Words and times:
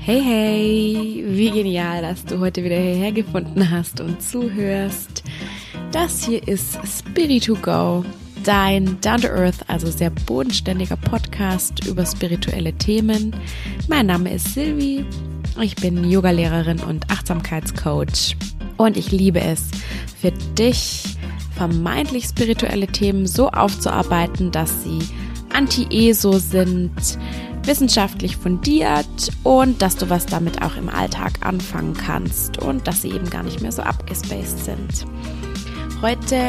Hey, 0.00 0.22
hey, 0.22 1.24
wie 1.26 1.50
genial, 1.50 2.00
dass 2.00 2.24
du 2.24 2.38
heute 2.38 2.64
wieder 2.64 2.76
hierher 2.76 3.12
gefunden 3.12 3.70
hast 3.70 4.00
und 4.00 4.22
zuhörst. 4.22 5.22
Das 5.92 6.24
hier 6.24 6.46
ist 6.48 6.78
Spirit2Go, 6.78 8.04
dein 8.42 8.98
Down-to-Earth, 9.02 9.68
also 9.68 9.90
sehr 9.90 10.10
bodenständiger 10.10 10.96
Podcast 10.96 11.86
über 11.86 12.06
spirituelle 12.06 12.72
Themen. 12.72 13.36
Mein 13.88 14.06
Name 14.06 14.32
ist 14.32 14.54
Silvi, 14.54 15.04
ich 15.60 15.76
bin 15.76 16.08
Yogalehrerin 16.08 16.80
und 16.80 17.10
Achtsamkeitscoach 17.10 18.36
und 18.78 18.96
ich 18.96 19.10
liebe 19.10 19.40
es, 19.40 19.68
für 20.20 20.32
dich 20.56 21.02
vermeintlich 21.54 22.24
spirituelle 22.24 22.86
Themen 22.86 23.26
so 23.26 23.50
aufzuarbeiten, 23.50 24.52
dass 24.52 24.84
sie 24.84 25.00
anti-ESO 25.52 26.38
sind, 26.38 27.18
wissenschaftlich 27.68 28.36
fundiert 28.36 29.30
und 29.44 29.82
dass 29.82 29.96
du 29.96 30.08
was 30.08 30.26
damit 30.26 30.62
auch 30.62 30.76
im 30.76 30.88
Alltag 30.88 31.34
anfangen 31.40 31.94
kannst 31.94 32.58
und 32.58 32.88
dass 32.88 33.02
sie 33.02 33.10
eben 33.10 33.28
gar 33.28 33.42
nicht 33.42 33.60
mehr 33.60 33.70
so 33.70 33.82
abgespaced 33.82 34.64
sind. 34.64 35.06
Heute 36.00 36.42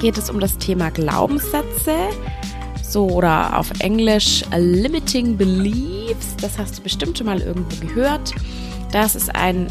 geht 0.00 0.18
es 0.18 0.28
um 0.28 0.38
das 0.38 0.58
Thema 0.58 0.90
Glaubenssätze, 0.90 1.96
so 2.82 3.08
oder 3.08 3.58
auf 3.58 3.70
Englisch 3.80 4.44
Limiting 4.54 5.36
Beliefs. 5.36 6.36
Das 6.40 6.58
hast 6.58 6.78
du 6.78 6.82
bestimmt 6.82 7.16
schon 7.16 7.26
mal 7.26 7.40
irgendwo 7.40 7.86
gehört. 7.86 8.34
Das 8.92 9.14
ist 9.14 9.34
ein 9.34 9.68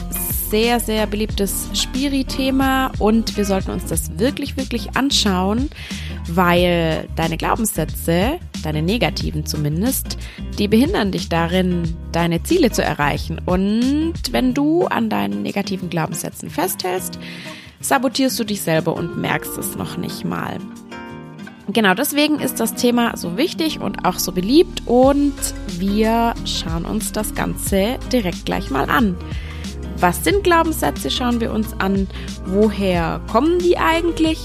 sehr, 0.49 0.79
sehr 0.79 1.05
beliebtes 1.05 1.69
Spiri-Thema 1.73 2.91
und 2.97 3.37
wir 3.37 3.45
sollten 3.45 3.69
uns 3.71 3.85
das 3.85 4.17
wirklich, 4.17 4.57
wirklich 4.57 4.95
anschauen, 4.95 5.69
weil 6.27 7.07
deine 7.15 7.37
Glaubenssätze, 7.37 8.39
deine 8.61 8.81
negativen 8.81 9.45
zumindest, 9.45 10.17
die 10.57 10.67
behindern 10.67 11.11
dich 11.11 11.29
darin, 11.29 11.95
deine 12.11 12.43
Ziele 12.43 12.71
zu 12.71 12.83
erreichen. 12.83 13.39
Und 13.45 14.15
wenn 14.31 14.53
du 14.53 14.85
an 14.85 15.09
deinen 15.09 15.41
negativen 15.41 15.89
Glaubenssätzen 15.89 16.49
festhältst, 16.49 17.19
sabotierst 17.81 18.39
du 18.39 18.43
dich 18.43 18.61
selber 18.61 18.95
und 18.95 19.17
merkst 19.17 19.57
es 19.57 19.75
noch 19.75 19.97
nicht 19.97 20.25
mal. 20.25 20.57
Genau 21.71 21.93
deswegen 21.93 22.39
ist 22.39 22.59
das 22.59 22.73
Thema 22.73 23.15
so 23.15 23.37
wichtig 23.37 23.79
und 23.79 24.03
auch 24.03 24.17
so 24.17 24.31
beliebt 24.31 24.81
und 24.87 25.35
wir 25.77 26.33
schauen 26.43 26.83
uns 26.83 27.11
das 27.11 27.35
Ganze 27.35 27.99
direkt 28.11 28.45
gleich 28.45 28.71
mal 28.71 28.89
an. 28.89 29.15
Was 29.99 30.23
sind 30.23 30.43
Glaubenssätze? 30.43 31.11
Schauen 31.11 31.41
wir 31.41 31.51
uns 31.51 31.73
an. 31.79 32.07
Woher 32.45 33.21
kommen 33.31 33.59
die 33.59 33.77
eigentlich? 33.77 34.39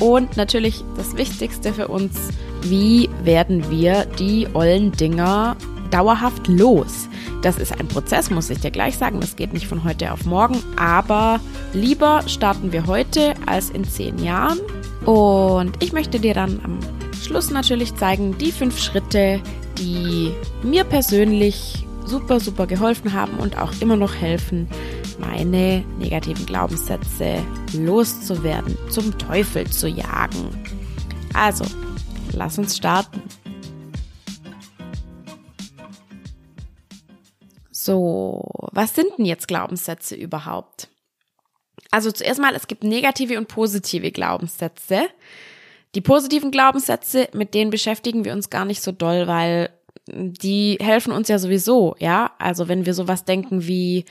Und 0.00 0.36
natürlich 0.36 0.84
das 0.96 1.16
Wichtigste 1.16 1.72
für 1.72 1.88
uns, 1.88 2.28
wie 2.70 3.08
werden 3.22 3.70
wir 3.70 4.06
die 4.18 4.46
ollen 4.54 4.92
Dinger 4.92 5.56
dauerhaft 5.90 6.48
los? 6.48 7.08
Das 7.42 7.58
ist 7.58 7.78
ein 7.78 7.88
Prozess, 7.88 8.30
muss 8.30 8.50
ich 8.50 8.60
dir 8.60 8.70
gleich 8.70 8.96
sagen. 8.96 9.20
Das 9.20 9.36
geht 9.36 9.52
nicht 9.52 9.66
von 9.66 9.84
heute 9.84 10.12
auf 10.12 10.24
morgen. 10.24 10.62
Aber 10.76 11.40
lieber 11.72 12.22
starten 12.26 12.72
wir 12.72 12.86
heute 12.86 13.34
als 13.46 13.70
in 13.70 13.84
zehn 13.84 14.18
Jahren. 14.18 14.58
Und 15.04 15.82
ich 15.82 15.92
möchte 15.92 16.18
dir 16.18 16.34
dann 16.34 16.60
am 16.64 16.78
Schluss 17.22 17.50
natürlich 17.50 17.94
zeigen, 17.94 18.36
die 18.38 18.52
fünf 18.52 18.78
Schritte, 18.78 19.40
die 19.78 20.32
mir 20.62 20.84
persönlich 20.84 21.86
super, 22.04 22.40
super 22.40 22.66
geholfen 22.66 23.12
haben 23.12 23.38
und 23.38 23.58
auch 23.58 23.72
immer 23.80 23.96
noch 23.96 24.14
helfen, 24.14 24.68
meine 25.18 25.84
negativen 25.98 26.46
Glaubenssätze 26.46 27.42
loszuwerden, 27.72 28.76
zum 28.90 29.16
Teufel 29.18 29.68
zu 29.68 29.88
jagen. 29.88 30.48
Also, 31.34 31.64
lass 32.32 32.58
uns 32.58 32.76
starten. 32.76 33.22
So, 37.70 38.42
was 38.72 38.94
sind 38.94 39.16
denn 39.16 39.26
jetzt 39.26 39.46
Glaubenssätze 39.46 40.16
überhaupt? 40.16 40.88
Also 41.90 42.10
zuerst 42.10 42.40
mal, 42.40 42.54
es 42.54 42.66
gibt 42.66 42.84
negative 42.84 43.38
und 43.38 43.48
positive 43.48 44.10
Glaubenssätze. 44.10 45.08
Die 45.94 46.00
positiven 46.00 46.50
Glaubenssätze, 46.50 47.28
mit 47.32 47.54
denen 47.54 47.70
beschäftigen 47.70 48.24
wir 48.24 48.32
uns 48.32 48.50
gar 48.50 48.64
nicht 48.64 48.82
so 48.82 48.92
doll, 48.92 49.26
weil 49.28 49.70
die 50.08 50.78
helfen 50.80 51.12
uns 51.12 51.28
ja 51.28 51.38
sowieso, 51.38 51.96
ja. 51.98 52.32
Also 52.38 52.68
wenn 52.68 52.86
wir 52.86 52.94
sowas 52.94 53.24
denken 53.24 53.66
wie, 53.66 54.04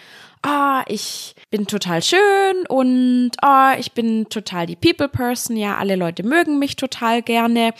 ah, 0.45 0.81
oh, 0.81 0.83
ich 0.87 1.35
bin 1.49 1.67
total 1.67 2.01
schön 2.03 2.65
und 2.69 3.31
ah, 3.41 3.73
oh, 3.73 3.79
ich 3.79 3.91
bin 3.93 4.29
total 4.29 4.65
die 4.65 4.75
People 4.75 5.09
Person, 5.09 5.57
ja, 5.57 5.77
alle 5.77 5.95
Leute 5.95 6.23
mögen 6.23 6.59
mich 6.59 6.75
total 6.75 7.21
gerne. 7.21 7.73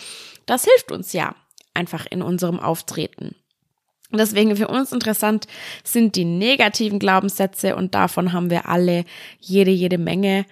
Das 0.46 0.64
hilft 0.64 0.92
uns 0.92 1.12
ja 1.12 1.34
einfach 1.74 2.06
in 2.10 2.22
unserem 2.22 2.58
Auftreten. 2.58 3.36
Deswegen 4.12 4.56
für 4.56 4.68
uns 4.68 4.92
interessant 4.92 5.46
sind 5.82 6.16
die 6.16 6.24
negativen 6.24 6.98
Glaubenssätze 6.98 7.74
und 7.76 7.94
davon 7.94 8.32
haben 8.32 8.50
wir 8.50 8.68
alle 8.68 9.04
jede, 9.40 9.70
jede 9.70 9.98
Menge. 9.98 10.46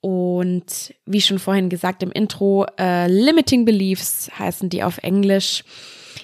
Und 0.00 0.94
wie 1.06 1.20
schon 1.20 1.38
vorhin 1.38 1.68
gesagt 1.68 2.02
im 2.02 2.10
Intro, 2.10 2.66
äh, 2.78 3.06
Limiting 3.06 3.64
Beliefs 3.64 4.30
heißen 4.38 4.70
die 4.70 4.82
auf 4.82 4.98
Englisch. 4.98 5.62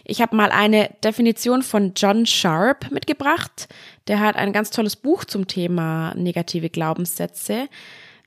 Ich 0.09 0.23
habe 0.23 0.37
mal 0.37 0.51
eine 0.51 0.95
Definition 1.03 1.63
von 1.63 1.93
John 1.97 2.27
Sharp 2.27 2.93
mitgebracht. 2.93 3.69
Der 4.07 4.21
hat 4.21 4.37
ein 4.37 4.53
ganz 4.53 4.71
tolles 4.71 4.95
Buch 4.95 5.25
zum 5.25 5.49
Thema 5.49 6.15
negative 6.15 6.71
Glaubenssätze. 6.71 7.69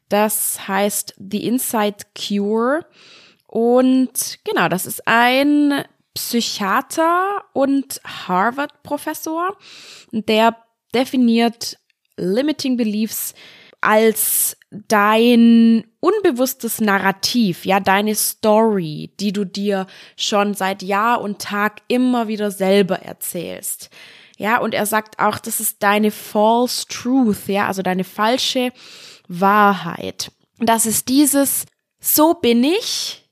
Das 0.10 0.68
heißt 0.68 1.16
The 1.18 1.48
Inside 1.48 1.98
Cure. 2.18 2.86
Und 3.48 4.40
genau, 4.44 4.68
das 4.68 4.86
ist 4.86 5.08
ein 5.08 5.86
Psychiater 6.14 7.46
und 7.54 8.02
Harvard-Professor. 8.04 9.58
Der 10.12 10.58
definiert 10.94 11.78
Limiting 12.18 12.76
Beliefs 12.76 13.34
als 13.80 14.58
dein 14.72 15.84
unbewusstes 16.00 16.80
Narrativ, 16.80 17.66
ja, 17.66 17.80
deine 17.80 18.16
Story, 18.16 19.12
die 19.20 19.34
du 19.34 19.46
dir 19.46 19.88
schon 20.16 20.54
seit 20.54 20.84
Jahr 20.84 21.22
und 21.22 21.40
Tag 21.40 21.82
immer 21.88 22.28
wieder 22.28 22.52
selber 22.52 23.00
erzählst. 23.00 23.90
Ja, 24.38 24.60
und 24.60 24.74
er 24.74 24.86
sagt 24.86 25.20
auch, 25.20 25.40
das 25.40 25.60
ist 25.60 25.84
deine 25.84 26.12
false 26.12 26.86
truth, 26.88 27.48
ja, 27.48 27.68
also 27.68 27.82
deine 27.82 28.04
falsche 28.04 28.72
Wahrheit. 29.28 30.32
Das 30.60 30.86
ist 30.86 31.10
dieses, 31.10 31.66
so 32.00 32.36
bin 32.36 32.64
ich 32.64 33.28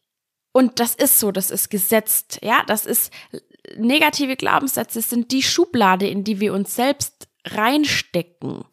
und 0.51 0.79
das 0.79 0.95
ist 0.95 1.19
so, 1.19 1.31
das 1.31 1.51
ist 1.51 1.69
gesetzt, 1.69 2.39
ja, 2.41 2.63
das 2.67 2.85
ist 2.85 3.13
negative 3.77 4.35
Glaubenssätze 4.35 5.01
sind 5.01 5.31
die 5.31 5.43
Schublade, 5.43 6.07
in 6.07 6.23
die 6.23 6.39
wir 6.39 6.53
uns 6.53 6.75
selbst 6.75 7.27
reinstecken 7.45 8.65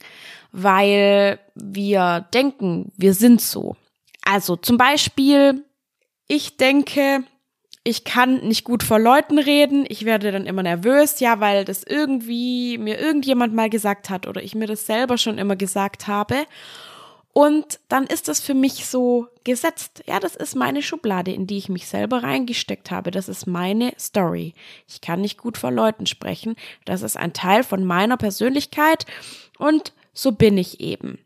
weil 0.57 1.41
wir 1.57 2.27
denken, 2.33 2.93
wir 2.97 3.13
sind 3.13 3.41
so. 3.41 3.75
Also 4.25 4.55
zum 4.55 4.79
Beispiel, 4.79 5.65
ich 6.29 6.57
denke, 6.57 7.25
ich 7.83 8.05
kann 8.05 8.47
nicht 8.47 8.63
gut 8.63 8.85
vor 8.85 9.01
Leuten 9.01 9.41
reden, 9.41 9.85
ich 9.89 10.05
werde 10.05 10.31
dann 10.31 10.47
immer 10.47 10.63
nervös, 10.63 11.19
ja, 11.19 11.41
weil 11.41 11.65
das 11.65 11.83
irgendwie 11.83 12.79
mir 12.79 13.01
irgendjemand 13.01 13.53
mal 13.53 13.69
gesagt 13.69 14.11
hat 14.11 14.29
oder 14.29 14.45
ich 14.45 14.55
mir 14.55 14.69
das 14.69 14.87
selber 14.87 15.19
schon 15.19 15.39
immer 15.39 15.57
gesagt 15.57 16.07
habe. 16.07 16.47
Und 17.33 17.81
dann 17.89 18.07
ist 18.07 18.29
das 18.29 18.39
für 18.39 18.55
mich 18.55 18.87
so 18.87 19.27
gesetzt. 19.43 20.05
Ja, 20.07 20.21
das 20.21 20.37
ist 20.37 20.55
meine 20.55 20.83
Schublade, 20.83 21.33
in 21.33 21.49
die 21.49 21.59
ich 21.59 21.69
mich 21.69 21.89
selber 21.89 22.23
reingesteckt 22.23 22.93
habe. 22.93 23.11
Das 23.11 23.29
ist 23.29 23.49
meine 23.49 23.93
Story. 23.99 24.55
Ich 24.87 25.01
kann 25.01 25.21
nicht 25.21 25.37
gut 25.37 25.59
vor 25.59 25.73
Leuten 25.73 26.07
sprechen. 26.07 26.55
Das 26.85 27.03
ist 27.03 27.17
ein 27.17 27.33
Teil 27.33 27.65
von 27.65 27.85
meiner 27.85 28.17
Persönlichkeit. 28.17 29.05
Und 29.59 29.93
so 30.15 30.33
bin 30.33 30.57
ich 30.57 30.81
eben. 30.81 31.19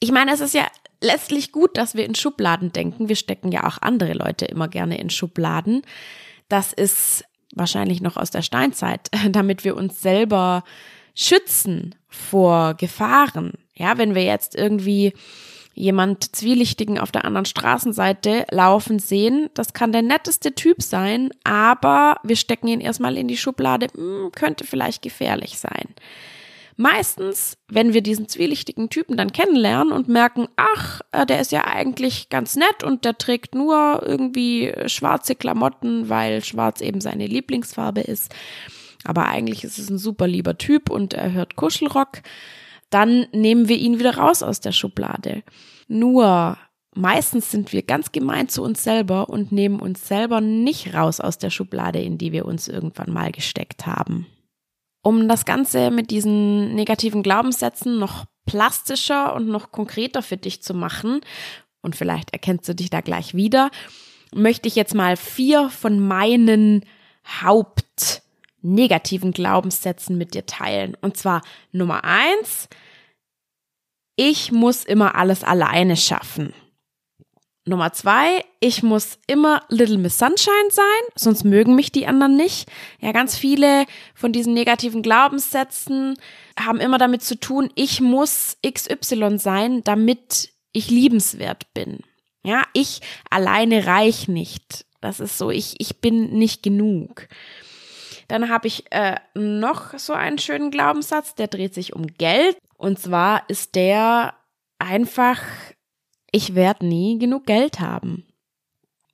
Ich 0.00 0.12
meine, 0.12 0.32
es 0.32 0.40
ist 0.40 0.54
ja 0.54 0.66
letztlich 1.00 1.52
gut, 1.52 1.76
dass 1.76 1.94
wir 1.94 2.04
in 2.04 2.14
Schubladen 2.14 2.72
denken. 2.72 3.08
Wir 3.08 3.16
stecken 3.16 3.50
ja 3.50 3.66
auch 3.66 3.78
andere 3.80 4.12
Leute 4.12 4.44
immer 4.44 4.68
gerne 4.68 4.98
in 4.98 5.10
Schubladen. 5.10 5.82
Das 6.48 6.72
ist 6.72 7.24
wahrscheinlich 7.54 8.00
noch 8.00 8.16
aus 8.16 8.30
der 8.30 8.42
Steinzeit, 8.42 9.08
damit 9.30 9.64
wir 9.64 9.76
uns 9.76 10.00
selber 10.00 10.64
schützen 11.14 11.94
vor 12.08 12.74
Gefahren. 12.74 13.54
Ja, 13.74 13.98
wenn 13.98 14.14
wir 14.14 14.24
jetzt 14.24 14.54
irgendwie 14.54 15.12
jemand 15.74 16.34
Zwielichtigen 16.34 16.98
auf 16.98 17.12
der 17.12 17.24
anderen 17.24 17.44
Straßenseite 17.44 18.46
laufen 18.50 18.98
sehen, 18.98 19.48
das 19.54 19.72
kann 19.72 19.92
der 19.92 20.02
netteste 20.02 20.54
Typ 20.54 20.82
sein, 20.82 21.30
aber 21.44 22.16
wir 22.24 22.34
stecken 22.34 22.66
ihn 22.66 22.80
erstmal 22.80 23.16
in 23.16 23.28
die 23.28 23.36
Schublade, 23.36 23.86
hm, 23.94 24.32
könnte 24.32 24.64
vielleicht 24.64 25.02
gefährlich 25.02 25.58
sein. 25.58 25.94
Meistens, 26.80 27.58
wenn 27.66 27.92
wir 27.92 28.02
diesen 28.02 28.28
zwielichtigen 28.28 28.88
Typen 28.88 29.16
dann 29.16 29.32
kennenlernen 29.32 29.92
und 29.92 30.06
merken, 30.06 30.46
ach, 30.54 31.00
äh, 31.10 31.26
der 31.26 31.40
ist 31.40 31.50
ja 31.50 31.64
eigentlich 31.66 32.28
ganz 32.28 32.54
nett 32.54 32.84
und 32.84 33.04
der 33.04 33.18
trägt 33.18 33.56
nur 33.56 34.00
irgendwie 34.06 34.72
schwarze 34.86 35.34
Klamotten, 35.34 36.08
weil 36.08 36.44
schwarz 36.44 36.80
eben 36.80 37.00
seine 37.00 37.26
Lieblingsfarbe 37.26 38.02
ist, 38.02 38.32
aber 39.02 39.26
eigentlich 39.26 39.64
ist 39.64 39.80
es 39.80 39.90
ein 39.90 39.98
super 39.98 40.28
lieber 40.28 40.56
Typ 40.56 40.88
und 40.88 41.14
er 41.14 41.32
hört 41.32 41.56
Kuschelrock, 41.56 42.22
dann 42.90 43.26
nehmen 43.32 43.68
wir 43.68 43.76
ihn 43.76 43.98
wieder 43.98 44.16
raus 44.16 44.44
aus 44.44 44.60
der 44.60 44.70
Schublade. 44.70 45.42
Nur 45.88 46.58
meistens 46.94 47.50
sind 47.50 47.72
wir 47.72 47.82
ganz 47.82 48.12
gemein 48.12 48.48
zu 48.48 48.62
uns 48.62 48.84
selber 48.84 49.28
und 49.28 49.50
nehmen 49.50 49.80
uns 49.80 50.06
selber 50.06 50.40
nicht 50.40 50.94
raus 50.94 51.18
aus 51.18 51.38
der 51.38 51.50
Schublade, 51.50 52.00
in 52.00 52.18
die 52.18 52.30
wir 52.30 52.44
uns 52.44 52.68
irgendwann 52.68 53.12
mal 53.12 53.32
gesteckt 53.32 53.84
haben. 53.84 54.28
Um 55.08 55.26
das 55.26 55.46
Ganze 55.46 55.90
mit 55.90 56.10
diesen 56.10 56.74
negativen 56.74 57.22
Glaubenssätzen 57.22 57.98
noch 57.98 58.26
plastischer 58.44 59.34
und 59.34 59.48
noch 59.48 59.72
konkreter 59.72 60.20
für 60.20 60.36
dich 60.36 60.62
zu 60.62 60.74
machen, 60.74 61.22
und 61.80 61.96
vielleicht 61.96 62.34
erkennst 62.34 62.68
du 62.68 62.74
dich 62.74 62.90
da 62.90 63.00
gleich 63.00 63.32
wieder, 63.32 63.70
möchte 64.34 64.68
ich 64.68 64.76
jetzt 64.76 64.94
mal 64.94 65.16
vier 65.16 65.70
von 65.70 65.98
meinen 65.98 66.84
Haupt 67.42 68.20
negativen 68.60 69.32
Glaubenssätzen 69.32 70.18
mit 70.18 70.34
dir 70.34 70.44
teilen. 70.44 70.94
Und 71.00 71.16
zwar 71.16 71.40
Nummer 71.72 72.04
eins, 72.04 72.68
ich 74.14 74.52
muss 74.52 74.84
immer 74.84 75.14
alles 75.14 75.42
alleine 75.42 75.96
schaffen. 75.96 76.52
Nummer 77.68 77.92
zwei, 77.92 78.44
ich 78.60 78.82
muss 78.82 79.18
immer 79.26 79.62
Little 79.68 79.98
Miss 79.98 80.18
Sunshine 80.18 80.70
sein, 80.70 80.84
sonst 81.14 81.44
mögen 81.44 81.74
mich 81.74 81.92
die 81.92 82.06
anderen 82.06 82.36
nicht. 82.36 82.68
Ja, 83.00 83.12
ganz 83.12 83.36
viele 83.36 83.86
von 84.14 84.32
diesen 84.32 84.54
negativen 84.54 85.02
Glaubenssätzen 85.02 86.18
haben 86.58 86.80
immer 86.80 86.98
damit 86.98 87.22
zu 87.22 87.38
tun, 87.38 87.70
ich 87.74 88.00
muss 88.00 88.56
XY 88.66 89.38
sein, 89.38 89.84
damit 89.84 90.50
ich 90.72 90.90
liebenswert 90.90 91.72
bin. 91.74 92.00
Ja, 92.42 92.62
ich 92.72 93.00
alleine 93.30 93.86
reich 93.86 94.28
nicht. 94.28 94.86
Das 95.00 95.20
ist 95.20 95.38
so, 95.38 95.50
ich, 95.50 95.74
ich 95.78 96.00
bin 96.00 96.30
nicht 96.38 96.62
genug. 96.62 97.28
Dann 98.28 98.50
habe 98.50 98.66
ich 98.66 98.84
äh, 98.90 99.16
noch 99.34 99.98
so 99.98 100.12
einen 100.12 100.38
schönen 100.38 100.70
Glaubenssatz, 100.70 101.34
der 101.34 101.48
dreht 101.48 101.74
sich 101.74 101.94
um 101.94 102.06
Geld. 102.06 102.58
Und 102.76 102.98
zwar 102.98 103.48
ist 103.48 103.74
der 103.74 104.34
einfach, 104.78 105.40
ich 106.30 106.54
werde 106.54 106.86
nie 106.86 107.18
genug 107.18 107.46
Geld 107.46 107.80
haben. 107.80 108.26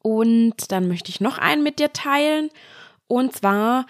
Und 0.02 0.70
dann 0.70 0.88
möchte 0.88 1.11
ich 1.11 1.20
noch 1.20 1.38
einen 1.38 1.62
mit 1.62 1.78
dir 1.78 1.93
teilen. 1.93 2.50
Und 3.06 3.34
zwar, 3.37 3.87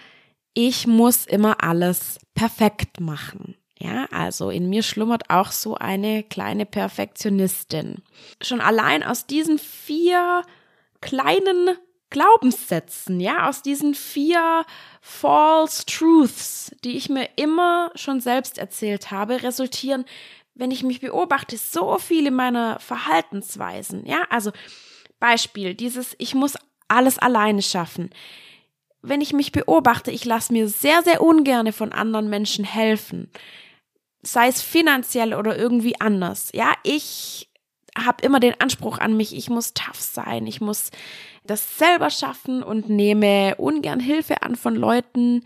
ich 0.53 0.87
muss 0.87 1.25
immer 1.25 1.63
alles 1.63 2.19
perfekt 2.33 2.99
machen. 2.99 3.55
Ja, 3.77 4.05
also 4.11 4.49
in 4.49 4.69
mir 4.69 4.83
schlummert 4.83 5.29
auch 5.29 5.51
so 5.51 5.75
eine 5.75 6.23
kleine 6.23 6.65
Perfektionistin. 6.65 8.01
Schon 8.41 8.61
allein 8.61 9.03
aus 9.03 9.27
diesen 9.27 9.59
vier 9.59 10.43
kleinen 11.01 11.71
Glaubenssätzen, 12.09 13.19
ja, 13.19 13.49
aus 13.49 13.61
diesen 13.61 13.93
vier 13.93 14.65
false 15.01 15.85
truths, 15.85 16.71
die 16.85 16.95
ich 16.95 17.09
mir 17.09 17.27
immer 17.35 17.91
schon 17.95 18.21
selbst 18.21 18.57
erzählt 18.57 19.11
habe, 19.11 19.43
resultieren, 19.43 20.05
wenn 20.55 20.71
ich 20.71 20.83
mich 20.83 21.01
beobachte, 21.01 21.57
so 21.57 21.97
viele 21.99 22.31
meiner 22.31 22.79
Verhaltensweisen, 22.79 24.05
ja, 24.05 24.25
also 24.29 24.51
Beispiel, 25.19 25.75
dieses 25.75 26.15
ich 26.17 26.35
muss 26.35 26.55
alles 26.87 27.19
alleine 27.19 27.61
schaffen. 27.61 28.09
Wenn 29.01 29.21
ich 29.21 29.33
mich 29.33 29.51
beobachte, 29.51 30.11
ich 30.11 30.25
lasse 30.25 30.51
mir 30.51 30.67
sehr, 30.67 31.03
sehr 31.03 31.21
ungerne 31.21 31.73
von 31.73 31.91
anderen 31.91 32.29
Menschen 32.29 32.65
helfen 32.65 33.29
sei 34.25 34.47
es 34.47 34.61
finanziell 34.61 35.33
oder 35.33 35.57
irgendwie 35.57 35.99
anders. 35.99 36.49
Ja, 36.53 36.73
ich 36.83 37.49
habe 37.97 38.25
immer 38.25 38.39
den 38.39 38.59
Anspruch 38.59 38.97
an 38.97 39.15
mich, 39.15 39.35
ich 39.35 39.49
muss 39.49 39.73
tough 39.73 40.01
sein, 40.01 40.47
ich 40.47 40.59
muss 40.59 40.91
das 41.45 41.77
selber 41.77 42.09
schaffen 42.09 42.63
und 42.63 42.89
nehme 42.89 43.55
ungern 43.57 43.99
Hilfe 43.99 44.41
an 44.41 44.55
von 44.55 44.75
Leuten, 44.75 45.43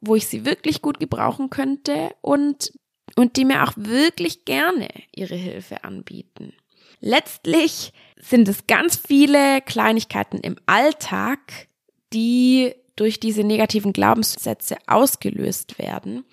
wo 0.00 0.14
ich 0.14 0.28
sie 0.28 0.44
wirklich 0.44 0.82
gut 0.82 1.00
gebrauchen 1.00 1.50
könnte 1.50 2.10
und, 2.20 2.72
und 3.18 3.36
die 3.36 3.44
mir 3.44 3.64
auch 3.64 3.72
wirklich 3.74 4.44
gerne 4.44 4.88
ihre 5.12 5.34
Hilfe 5.34 5.82
anbieten. 5.82 6.52
Letztlich 7.00 7.92
sind 8.16 8.46
es 8.46 8.68
ganz 8.68 8.96
viele 8.96 9.60
Kleinigkeiten 9.60 10.38
im 10.38 10.54
Alltag, 10.66 11.40
die 12.12 12.74
durch 12.94 13.18
diese 13.18 13.42
negativen 13.42 13.92
Glaubenssätze 13.92 14.76
ausgelöst 14.86 15.80
werden 15.80 16.24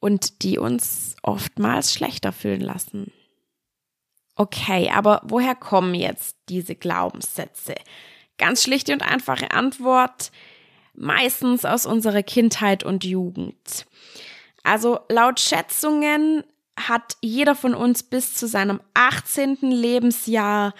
und 0.00 0.42
die 0.42 0.58
uns 0.58 1.16
oftmals 1.22 1.94
schlechter 1.94 2.32
fühlen 2.32 2.60
lassen. 2.60 3.10
Okay, 4.36 4.90
aber 4.90 5.22
woher 5.24 5.54
kommen 5.54 5.94
jetzt 5.94 6.36
diese 6.50 6.74
Glaubenssätze? 6.74 7.74
Ganz 8.36 8.62
schlichte 8.62 8.92
und 8.92 9.00
einfache 9.00 9.50
Antwort, 9.52 10.30
meistens 10.92 11.64
aus 11.64 11.86
unserer 11.86 12.22
Kindheit 12.22 12.84
und 12.84 13.04
Jugend. 13.04 13.86
Also 14.62 15.00
laut 15.08 15.40
Schätzungen 15.40 16.44
hat 16.78 17.16
jeder 17.20 17.54
von 17.54 17.74
uns 17.74 18.02
bis 18.02 18.34
zu 18.34 18.46
seinem 18.46 18.80
18. 18.94 19.58
Lebensjahr 19.62 20.74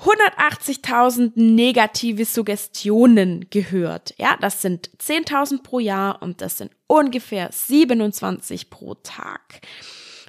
180.000 0.00 1.32
negative 1.36 2.24
Suggestionen 2.24 3.46
gehört. 3.50 4.14
Ja, 4.18 4.36
das 4.40 4.62
sind 4.62 4.90
10.000 4.98 5.62
pro 5.62 5.78
Jahr 5.78 6.22
und 6.22 6.40
das 6.40 6.58
sind 6.58 6.72
ungefähr 6.88 7.50
27 7.52 8.68
pro 8.70 8.94
Tag. 8.94 9.60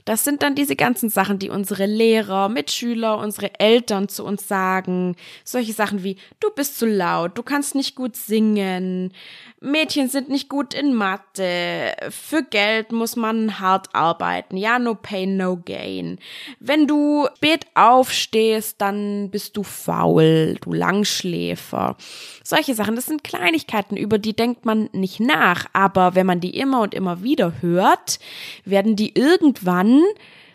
Das 0.06 0.24
sind 0.24 0.44
dann 0.44 0.56
diese 0.56 0.76
ganzen 0.76 1.10
Sachen, 1.10 1.40
die 1.40 1.50
unsere 1.50 1.86
Lehrer, 1.86 2.50
Mitschüler, 2.50 3.18
unsere 3.18 3.60
Eltern 3.60 4.10
zu 4.10 4.26
uns 4.26 4.48
sagen. 4.48 5.16
Solche 5.44 5.74
Sachen 5.74 6.04
wie, 6.04 6.18
du 6.40 6.50
bist 6.50 6.78
zu 6.78 6.86
laut, 6.86 7.38
du 7.38 7.44
kannst 7.44 7.76
nicht 7.76 7.96
gut 7.96 8.16
singen, 8.16 9.14
Mädchen 9.62 10.10
sind 10.10 10.28
nicht 10.28 10.50
gut 10.50 10.74
in 10.74 10.94
Mathe, 10.94 11.96
für 12.10 12.44
Geld 12.44 12.92
muss 12.92 13.16
man 13.16 13.62
hart 13.62 13.96
arbeiten, 13.96 14.58
ja, 14.58 14.78
no 14.78 14.94
pain, 14.94 15.38
no 15.38 15.58
gain. 15.64 16.20
Wenn 16.60 16.86
du 16.86 17.28
spät 17.38 17.66
aufstehst, 17.74 18.82
dann 18.82 19.30
bist 19.30 19.56
du 19.56 19.64
faul, 19.64 20.58
du 20.62 20.74
Langschläfer. 20.74 21.96
Solche 22.44 22.76
Sachen, 22.76 22.96
das 22.98 23.06
sind 23.06 23.24
Kleinigkeiten, 23.24 23.96
über 23.96 24.18
die 24.18 24.36
denkt 24.36 24.66
man 24.66 24.90
nicht 24.92 25.22
nach, 25.22 25.66
aber 25.72 26.14
wenn 26.16 26.26
man 26.26 26.42
die 26.42 26.58
immer 26.58 26.82
und 26.82 26.94
immer 26.94 27.24
wieder 27.24 27.62
hört, 27.62 28.20
werden 28.66 28.98
die 28.98 29.18
irgendwann 29.18 29.93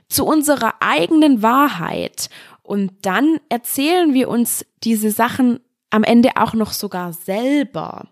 zu 0.08 0.24
unserer 0.24 0.74
eigenen 0.80 1.42
Wahrheit. 1.42 2.30
Und 2.62 2.92
dann 3.02 3.40
erzählen 3.48 4.14
wir 4.14 4.28
uns 4.28 4.64
diese 4.84 5.10
Sachen 5.10 5.60
am 5.90 6.04
Ende 6.04 6.36
auch 6.36 6.54
noch 6.54 6.72
sogar 6.72 7.12
selber. 7.12 8.08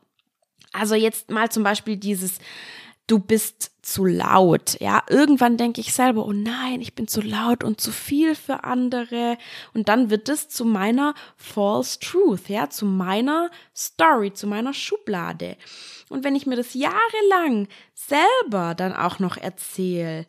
Also 0.73 0.95
jetzt 0.95 1.31
mal 1.31 1.51
zum 1.51 1.63
Beispiel 1.63 1.97
dieses, 1.97 2.39
du 3.07 3.19
bist 3.19 3.71
zu 3.83 4.05
laut. 4.05 4.79
Ja, 4.81 5.03
irgendwann 5.09 5.57
denke 5.57 5.81
ich 5.81 5.93
selber, 5.93 6.27
oh 6.27 6.33
nein, 6.33 6.81
ich 6.81 6.95
bin 6.95 7.07
zu 7.07 7.21
laut 7.21 7.63
und 7.63 7.81
zu 7.81 7.93
viel 7.93 8.35
für 8.35 8.65
andere. 8.65 9.39
Und 9.75 9.89
dann 9.89 10.11
wird 10.11 10.29
es 10.29 10.49
zu 10.49 10.65
meiner 10.65 11.15
false 11.37 12.01
truth, 12.01 12.49
ja, 12.49 12.69
zu 12.69 12.85
meiner 12.85 13.51
Story, 13.75 14.33
zu 14.33 14.47
meiner 14.47 14.75
Schublade. 14.75 15.57
Und 16.09 16.25
wenn 16.25 16.37
ich 16.37 16.47
mir 16.47 16.57
das 16.57 16.75
jahrelang 16.75 17.69
selber 17.95 18.75
dann 18.75 18.95
auch 18.95 19.19
noch 19.19 19.37
erzähle, 19.37 20.27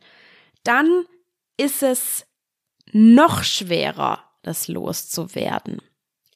dann 0.67 1.05
ist 1.57 1.83
es 1.83 2.25
noch 2.91 3.43
schwerer, 3.43 4.23
das 4.43 4.67
loszuwerden. 4.67 5.81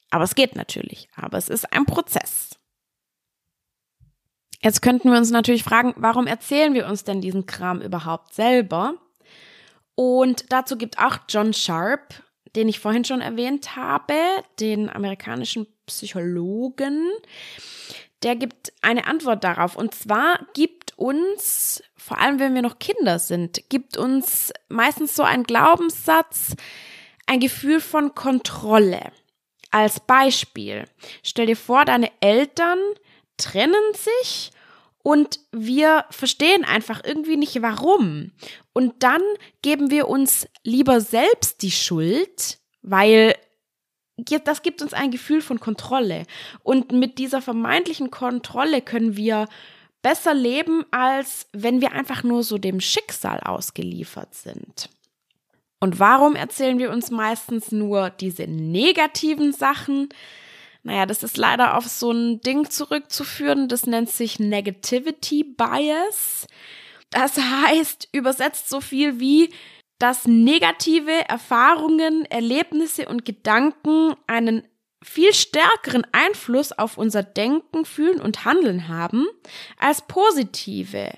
Aber 0.10 0.24
es 0.24 0.36
geht 0.36 0.56
natürlich, 0.56 1.08
aber 1.16 1.38
es 1.38 1.50
ist 1.50 1.72
ein 1.72 1.86
Prozess. 1.86 2.58
Jetzt 4.62 4.82
könnten 4.82 5.10
wir 5.10 5.18
uns 5.18 5.32
natürlich 5.32 5.64
fragen, 5.64 5.94
warum 5.98 6.28
erzählen 6.28 6.74
wir 6.74 6.86
uns 6.88 7.04
denn 7.04 7.22
diesen 7.22 7.46
Kram 7.46 7.82
überhaupt 7.82 8.34
selber? 8.34 8.96
Und 9.96 10.52
dazu 10.52 10.78
gibt 10.78 11.00
auch 11.00 11.20
John 11.28 11.54
Sharp, 11.54 12.22
den 12.56 12.70
ich 12.70 12.80
vorhin 12.80 13.06
schon 13.06 13.22
erwähnt 13.22 13.76
habe, 13.76 14.16
den 14.60 14.90
amerikanischen 14.90 15.68
Psychologen, 15.86 17.10
der 18.24 18.36
gibt 18.36 18.74
eine 18.82 19.08
Antwort 19.08 19.44
darauf. 19.44 19.76
Und 19.76 19.96
zwar 19.96 20.40
gibt 20.54 20.81
uns, 20.96 21.84
vor 21.96 22.20
allem 22.20 22.40
wenn 22.40 22.56
wir 22.56 22.62
noch 22.62 22.80
Kinder 22.80 23.20
sind, 23.20 23.70
gibt 23.70 23.98
uns 23.98 24.54
meistens 24.70 25.16
so 25.16 25.24
ein 25.24 25.44
Glaubenssatz, 25.44 26.56
ein 27.28 27.40
Gefühl 27.40 27.80
von 27.80 28.16
Kontrolle. 28.16 29.12
Als 29.72 30.00
Beispiel, 30.02 30.86
stell 31.24 31.46
dir 31.46 31.56
vor, 31.56 31.86
deine 31.86 32.12
Eltern 32.20 32.80
trennen 33.38 33.94
sich 33.94 34.52
und 35.04 35.40
wir 35.52 36.06
verstehen 36.10 36.64
einfach 36.66 37.02
irgendwie 37.04 37.38
nicht 37.38 37.62
warum. 37.62 38.32
Und 38.74 39.04
dann 39.04 39.22
geben 39.62 39.90
wir 39.90 40.08
uns 40.08 40.48
lieber 40.64 41.02
selbst 41.02 41.62
die 41.62 41.72
Schuld, 41.72 42.60
weil 42.82 43.36
das 44.18 44.62
gibt 44.62 44.82
uns 44.82 44.94
ein 44.94 45.12
Gefühl 45.12 45.42
von 45.42 45.60
Kontrolle. 45.60 46.26
Und 46.64 46.92
mit 46.92 47.18
dieser 47.18 47.42
vermeintlichen 47.42 48.12
Kontrolle 48.12 48.82
können 48.82 49.16
wir 49.16 49.48
besser 50.02 50.34
leben, 50.34 50.86
als 50.92 51.48
wenn 51.54 51.82
wir 51.82 51.92
einfach 51.92 52.24
nur 52.24 52.44
so 52.44 52.58
dem 52.58 52.80
Schicksal 52.80 53.40
ausgeliefert 53.42 54.34
sind. 54.34 54.90
Und 55.80 56.00
warum 56.00 56.36
erzählen 56.36 56.78
wir 56.78 56.92
uns 56.92 57.10
meistens 57.10 57.72
nur 57.72 58.12
diese 58.12 58.44
negativen 58.44 59.52
Sachen? 59.52 60.10
Naja, 60.84 61.06
das 61.06 61.24
ist 61.24 61.38
leider 61.38 61.78
auf 61.78 61.88
so 61.88 62.12
ein 62.12 62.42
Ding 62.42 62.70
zurückzuführen, 62.70 63.68
das 63.68 63.86
nennt 63.86 64.10
sich 64.10 64.40
Negativity 64.40 65.44
Bias. 65.44 66.48
Das 67.10 67.38
heißt, 67.38 68.10
übersetzt 68.12 68.70
so 68.70 68.80
viel 68.80 69.20
wie, 69.20 69.50
dass 70.00 70.26
negative 70.26 71.30
Erfahrungen, 71.30 72.26
Erlebnisse 72.26 73.08
und 73.08 73.26
Gedanken 73.26 74.16
einen 74.26 74.64
viel 75.04 75.34
stärkeren 75.34 76.06
Einfluss 76.12 76.72
auf 76.72 76.98
unser 76.98 77.24
Denken, 77.24 77.86
Fühlen 77.86 78.22
und 78.22 78.46
Handeln 78.46 78.88
haben 78.88 79.28
als 79.78 80.02
positive. 80.04 81.12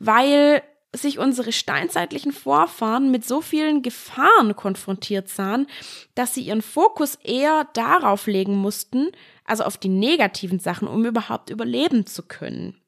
weil 0.00 0.62
sich 0.96 1.18
unsere 1.18 1.52
steinzeitlichen 1.52 2.32
Vorfahren 2.32 3.10
mit 3.10 3.26
so 3.26 3.40
vielen 3.40 3.82
Gefahren 3.82 4.56
konfrontiert 4.56 5.28
sahen, 5.28 5.66
dass 6.14 6.34
sie 6.34 6.42
ihren 6.42 6.62
Fokus 6.62 7.16
eher 7.16 7.68
darauf 7.74 8.26
legen 8.26 8.56
mussten, 8.56 9.12
also 9.44 9.64
auf 9.64 9.76
die 9.76 9.88
negativen 9.90 10.58
Sachen, 10.58 10.88
um 10.88 11.04
überhaupt 11.04 11.50
überleben 11.50 12.06
zu 12.06 12.22
können. 12.22 12.80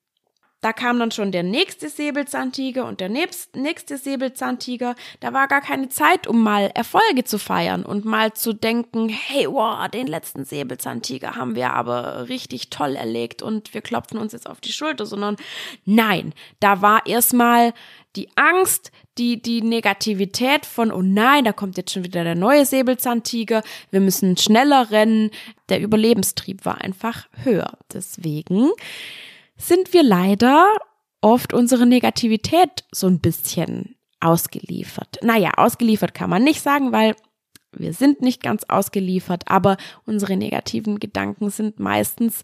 Da 0.61 0.75
kam 0.75 0.99
dann 0.99 1.11
schon 1.11 1.33
der 1.33 1.43
nächste 1.43 1.89
Säbelzahntiger 1.89 2.87
und 2.87 3.01
der 3.01 3.09
nächste 3.09 3.97
Säbelzahntiger. 3.97 4.95
Da 5.21 5.33
war 5.33 5.49
gar 5.49 5.63
keine 5.63 5.89
Zeit, 5.89 6.27
um 6.27 6.43
mal 6.43 6.71
Erfolge 6.75 7.25
zu 7.25 7.39
feiern 7.39 7.85
und 7.85 8.05
mal 8.05 8.35
zu 8.35 8.53
denken, 8.53 9.09
hey, 9.09 9.47
wow, 9.47 9.89
den 9.89 10.07
letzten 10.07 10.45
Säbelzahntiger 10.45 11.35
haben 11.37 11.55
wir 11.55 11.73
aber 11.73 12.29
richtig 12.29 12.69
toll 12.69 12.95
erlegt 12.95 13.43
und 13.43 13.73
wir 13.73 13.81
klopfen 13.81 14.19
uns 14.19 14.33
jetzt 14.33 14.49
auf 14.49 14.61
die 14.61 14.73
Schulter, 14.73 15.07
sondern 15.07 15.37
nein, 15.87 16.35
da 16.61 16.83
war 16.83 17.07
erstmal 17.07 17.73
die 18.17 18.29
Angst, 18.37 18.91
die, 19.19 19.41
die 19.41 19.63
Negativität 19.63 20.67
von, 20.67 20.93
oh 20.93 21.03
nein, 21.03 21.45
da 21.45 21.53
kommt 21.53 21.77
jetzt 21.77 21.93
schon 21.93 22.05
wieder 22.05 22.25
der 22.25 22.35
neue 22.35 22.67
Säbelzahntiger, 22.67 23.63
wir 23.91 24.01
müssen 24.01 24.37
schneller 24.37 24.91
rennen. 24.91 25.31
Der 25.69 25.81
Überlebenstrieb 25.81 26.65
war 26.65 26.81
einfach 26.81 27.29
höher. 27.45 27.79
Deswegen 27.93 28.71
sind 29.61 29.93
wir 29.93 30.03
leider 30.03 30.67
oft 31.21 31.53
unsere 31.53 31.87
Negativität 31.87 32.85
so 32.93 33.07
ein 33.07 33.21
bisschen 33.21 33.97
ausgeliefert. 34.21 35.19
Naja, 35.23 35.53
ausgeliefert 35.57 36.15
kann 36.15 36.31
man 36.31 36.45
nicht 36.45 36.63
sagen, 36.63 36.93
weil 36.93 37.15
wir 37.73 37.93
sind 37.93 38.21
nicht 38.21 38.43
ganz 38.43 38.65
ausgeliefert, 38.65 39.45
aber 39.47 39.77
unsere 40.07 40.37
negativen 40.37 40.99
Gedanken 40.99 41.51
sind 41.51 41.79
meistens 41.79 42.43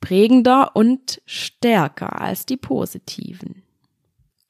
prägender 0.00 0.76
und 0.76 1.20
stärker 1.26 2.20
als 2.20 2.46
die 2.46 2.56
positiven. 2.56 3.62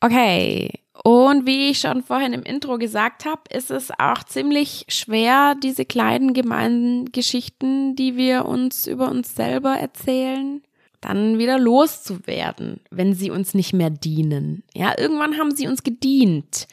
Okay, 0.01 0.71
und 1.05 1.47
wie 1.47 1.71
ich 1.71 1.81
schon 1.81 2.03
vorhin 2.03 2.33
im 2.33 2.43
Intro 2.43 2.79
gesagt 2.79 3.25
habe, 3.25 3.43
ist 3.51 3.71
es 3.71 3.91
auch 3.99 4.23
ziemlich 4.25 4.85
schwer, 4.89 5.55
diese 5.61 5.85
kleinen 5.85 6.35
gemeinen 6.35 7.11
Geschichten, 7.13 7.97
die 7.97 8.17
wir 8.17 8.45
uns 8.45 8.87
über 8.87 9.09
uns 9.09 9.35
selber 9.35 9.75
erzählen, 9.75 10.63
dann 11.01 11.39
wieder 11.39 11.59
loszuwerden, 11.59 12.81
wenn 12.91 13.15
sie 13.15 13.31
uns 13.31 13.55
nicht 13.55 13.73
mehr 13.73 13.91
dienen. 13.91 14.63
Ja, 14.75 14.99
irgendwann 14.99 15.39
haben 15.39 15.55
sie 15.55 15.69
uns 15.69 15.83
gedient. 15.83 16.67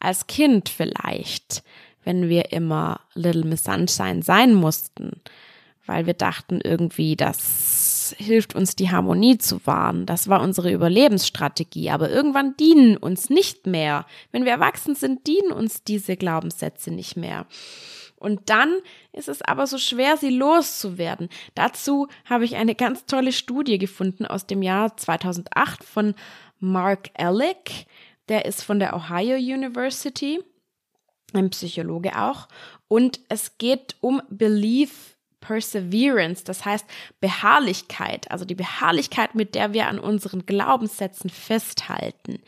Als 0.00 0.26
Kind 0.26 0.68
vielleicht, 0.68 1.62
wenn 2.04 2.28
wir 2.28 2.52
immer 2.52 3.00
Little 3.14 3.44
Miss 3.44 3.64
Sunshine 3.64 4.22
sein 4.22 4.54
mussten, 4.54 5.20
weil 5.86 6.06
wir 6.06 6.14
dachten 6.14 6.60
irgendwie, 6.62 7.16
das 7.16 8.14
hilft 8.18 8.54
uns 8.54 8.76
die 8.76 8.90
Harmonie 8.90 9.38
zu 9.38 9.66
wahren. 9.66 10.06
Das 10.06 10.28
war 10.28 10.40
unsere 10.42 10.72
Überlebensstrategie. 10.72 11.90
Aber 11.90 12.10
irgendwann 12.10 12.56
dienen 12.56 12.96
uns 12.96 13.28
nicht 13.30 13.66
mehr. 13.66 14.06
Wenn 14.32 14.44
wir 14.44 14.52
erwachsen 14.52 14.94
sind, 14.94 15.26
dienen 15.26 15.52
uns 15.52 15.82
diese 15.84 16.16
Glaubenssätze 16.16 16.90
nicht 16.90 17.16
mehr. 17.16 17.46
Und 18.24 18.48
dann 18.48 18.80
ist 19.12 19.28
es 19.28 19.42
aber 19.42 19.66
so 19.66 19.76
schwer, 19.76 20.16
sie 20.16 20.30
loszuwerden. 20.30 21.28
Dazu 21.54 22.08
habe 22.24 22.44
ich 22.44 22.56
eine 22.56 22.74
ganz 22.74 23.04
tolle 23.04 23.32
Studie 23.32 23.78
gefunden 23.78 24.24
aus 24.24 24.46
dem 24.46 24.62
Jahr 24.62 24.96
2008 24.96 25.84
von 25.84 26.14
Mark 26.58 27.10
Ellick. 27.14 27.86
Der 28.30 28.46
ist 28.46 28.64
von 28.64 28.78
der 28.78 28.96
Ohio 28.96 29.36
University, 29.36 30.42
ein 31.34 31.50
Psychologe 31.50 32.18
auch. 32.18 32.48
Und 32.88 33.20
es 33.28 33.58
geht 33.58 33.96
um 34.00 34.22
Belief 34.30 35.16
Perseverance, 35.40 36.42
das 36.44 36.64
heißt 36.64 36.86
Beharrlichkeit, 37.20 38.30
also 38.30 38.46
die 38.46 38.54
Beharrlichkeit, 38.54 39.34
mit 39.34 39.54
der 39.54 39.74
wir 39.74 39.88
an 39.88 39.98
unseren 39.98 40.46
Glaubenssätzen 40.46 41.28
festhalten. 41.28 42.38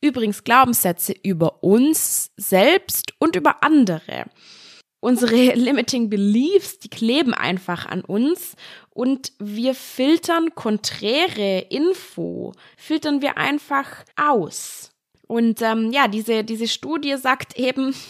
Übrigens 0.00 0.44
Glaubenssätze 0.44 1.12
über 1.24 1.64
uns 1.64 2.30
selbst 2.36 3.14
und 3.18 3.34
über 3.34 3.64
andere 3.64 4.26
unsere 5.00 5.54
limiting 5.54 6.08
beliefs, 6.08 6.78
die 6.78 6.88
kleben 6.90 7.34
einfach 7.34 7.86
an 7.86 8.02
uns 8.02 8.54
und 8.90 9.32
wir 9.38 9.74
filtern 9.74 10.54
konträre 10.54 11.66
Info, 11.70 12.52
filtern 12.76 13.22
wir 13.22 13.36
einfach 13.38 14.04
aus. 14.16 14.92
Und 15.26 15.62
ähm, 15.62 15.92
ja, 15.92 16.08
diese, 16.08 16.44
diese 16.44 16.68
Studie 16.68 17.16
sagt 17.16 17.56
eben, 17.56 17.94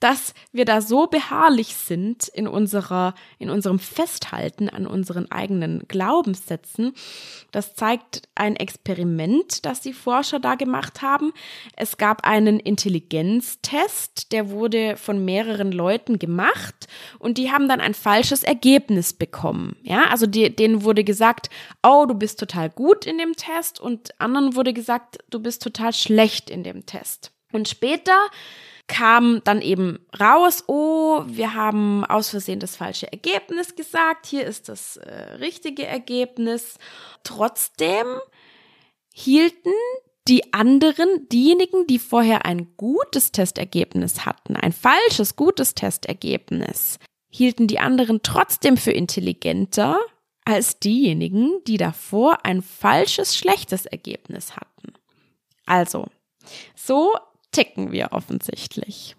dass 0.00 0.34
wir 0.52 0.64
da 0.64 0.80
so 0.80 1.06
beharrlich 1.06 1.74
sind 1.74 2.28
in 2.28 2.46
unserer, 2.46 3.14
in 3.38 3.50
unserem 3.50 3.78
Festhalten 3.78 4.68
an 4.68 4.86
unseren 4.86 5.30
eigenen 5.30 5.86
Glaubenssätzen. 5.88 6.92
Das 7.50 7.74
zeigt 7.74 8.22
ein 8.34 8.56
Experiment, 8.56 9.64
das 9.64 9.80
die 9.80 9.92
Forscher 9.92 10.38
da 10.38 10.54
gemacht 10.54 11.02
haben. 11.02 11.32
Es 11.76 11.96
gab 11.96 12.26
einen 12.26 12.60
Intelligenztest, 12.60 14.32
der 14.32 14.50
wurde 14.50 14.96
von 14.96 15.24
mehreren 15.24 15.72
Leuten 15.72 16.18
gemacht 16.18 16.86
und 17.18 17.38
die 17.38 17.50
haben 17.50 17.68
dann 17.68 17.80
ein 17.80 17.94
falsches 17.94 18.42
Ergebnis 18.42 19.12
bekommen. 19.12 19.76
Ja, 19.82 20.04
also 20.10 20.26
die, 20.26 20.54
denen 20.54 20.84
wurde 20.84 21.04
gesagt, 21.04 21.50
oh, 21.82 22.06
du 22.06 22.14
bist 22.14 22.38
total 22.38 22.70
gut 22.70 23.06
in 23.06 23.18
dem 23.18 23.34
Test 23.34 23.80
und 23.80 24.18
anderen 24.20 24.54
wurde 24.54 24.72
gesagt, 24.72 25.18
du 25.30 25.40
bist 25.40 25.62
total 25.62 25.92
schlecht 25.92 26.50
in 26.50 26.62
dem 26.62 26.86
Test. 26.86 27.32
Und 27.52 27.68
später 27.68 28.16
kam 28.88 29.42
dann 29.44 29.60
eben 29.62 30.00
raus, 30.18 30.64
oh, 30.66 31.22
wir 31.26 31.54
haben 31.54 32.04
aus 32.04 32.30
Versehen 32.30 32.58
das 32.58 32.74
falsche 32.74 33.12
Ergebnis 33.12 33.76
gesagt, 33.76 34.26
hier 34.26 34.44
ist 34.46 34.68
das 34.68 34.96
äh, 34.96 35.34
richtige 35.34 35.86
Ergebnis. 35.86 36.78
Trotzdem 37.22 38.06
hielten 39.12 39.72
die 40.26 40.52
anderen, 40.52 41.28
diejenigen, 41.28 41.86
die 41.86 41.98
vorher 41.98 42.44
ein 42.44 42.74
gutes 42.76 43.32
Testergebnis 43.32 44.26
hatten, 44.26 44.56
ein 44.56 44.72
falsches 44.72 45.36
gutes 45.36 45.74
Testergebnis, 45.74 46.98
hielten 47.30 47.66
die 47.66 47.78
anderen 47.78 48.22
trotzdem 48.22 48.76
für 48.76 48.92
intelligenter 48.92 49.98
als 50.44 50.78
diejenigen, 50.78 51.62
die 51.66 51.76
davor 51.76 52.44
ein 52.44 52.62
falsches 52.62 53.36
schlechtes 53.36 53.84
Ergebnis 53.84 54.56
hatten. 54.56 54.94
Also, 55.66 56.06
so 56.74 57.14
ticken 57.52 57.92
wir 57.92 58.12
offensichtlich. 58.12 59.16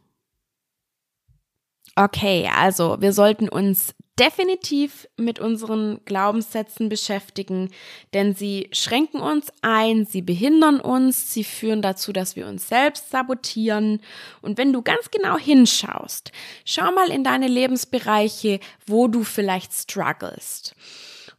Okay, 1.96 2.50
also 2.56 2.98
wir 3.02 3.12
sollten 3.12 3.50
uns 3.50 3.94
definitiv 4.20 5.08
mit 5.18 5.40
unseren 5.40 6.00
Glaubenssätzen 6.06 6.90
beschäftigen, 6.90 7.72
denn 8.14 8.36
sie 8.36 8.70
schränken 8.74 9.22
uns 9.22 9.52
ein, 9.62 10.06
sie 10.06 10.22
behindern 10.22 10.82
uns, 10.82 11.34
sie 11.34 11.46
führen 11.46 11.82
dazu, 11.82 12.12
dass 12.12 12.36
wir 12.36 12.48
uns 12.48 12.68
selbst 12.68 13.10
sabotieren. 13.10 14.02
Und 14.42 14.58
wenn 14.58 14.74
du 14.74 14.82
ganz 14.82 15.10
genau 15.10 15.38
hinschaust, 15.38 16.32
schau 16.66 16.92
mal 16.92 17.10
in 17.10 17.24
deine 17.24 17.48
Lebensbereiche, 17.48 18.60
wo 18.86 19.08
du 19.08 19.24
vielleicht 19.24 19.74
strugglest. 19.74 20.76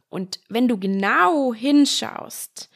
Und 0.09 0.39
wenn 0.49 0.67
du 0.67 0.77
genau 0.77 1.53
hinschaust, 1.53 2.69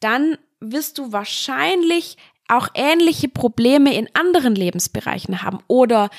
dann 0.00 0.38
wirst 0.60 0.98
du 0.98 1.12
wahrscheinlich 1.12 2.16
auch 2.48 2.68
ähnliche 2.74 3.28
Probleme 3.28 3.94
in 3.96 4.08
anderen 4.14 4.54
Lebensbereichen 4.54 5.42
haben 5.42 5.60
oder 5.66 6.10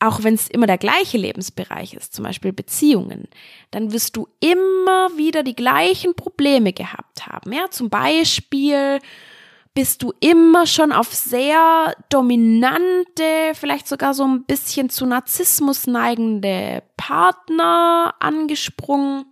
auch 0.00 0.22
wenn 0.22 0.34
es 0.34 0.48
immer 0.48 0.66
der 0.66 0.78
gleiche 0.78 1.18
Lebensbereich 1.18 1.94
ist, 1.94 2.14
zum 2.14 2.24
Beispiel 2.24 2.52
Beziehungen, 2.52 3.26
dann 3.72 3.92
wirst 3.92 4.16
du 4.16 4.28
immer 4.40 5.16
wieder 5.16 5.42
die 5.42 5.56
gleichen 5.56 6.14
Probleme 6.14 6.72
gehabt 6.72 7.26
haben. 7.26 7.52
Ja, 7.52 7.68
zum 7.70 7.90
Beispiel 7.90 9.00
bist 9.74 10.02
du 10.02 10.12
immer 10.20 10.66
schon 10.66 10.92
auf 10.92 11.12
sehr 11.12 11.94
dominante, 12.10 13.52
vielleicht 13.54 13.88
sogar 13.88 14.14
so 14.14 14.24
ein 14.24 14.44
bisschen 14.44 14.90
zu 14.90 15.06
Narzissmus 15.06 15.86
neigende 15.86 16.82
Partner 16.96 18.14
angesprungen 18.20 19.24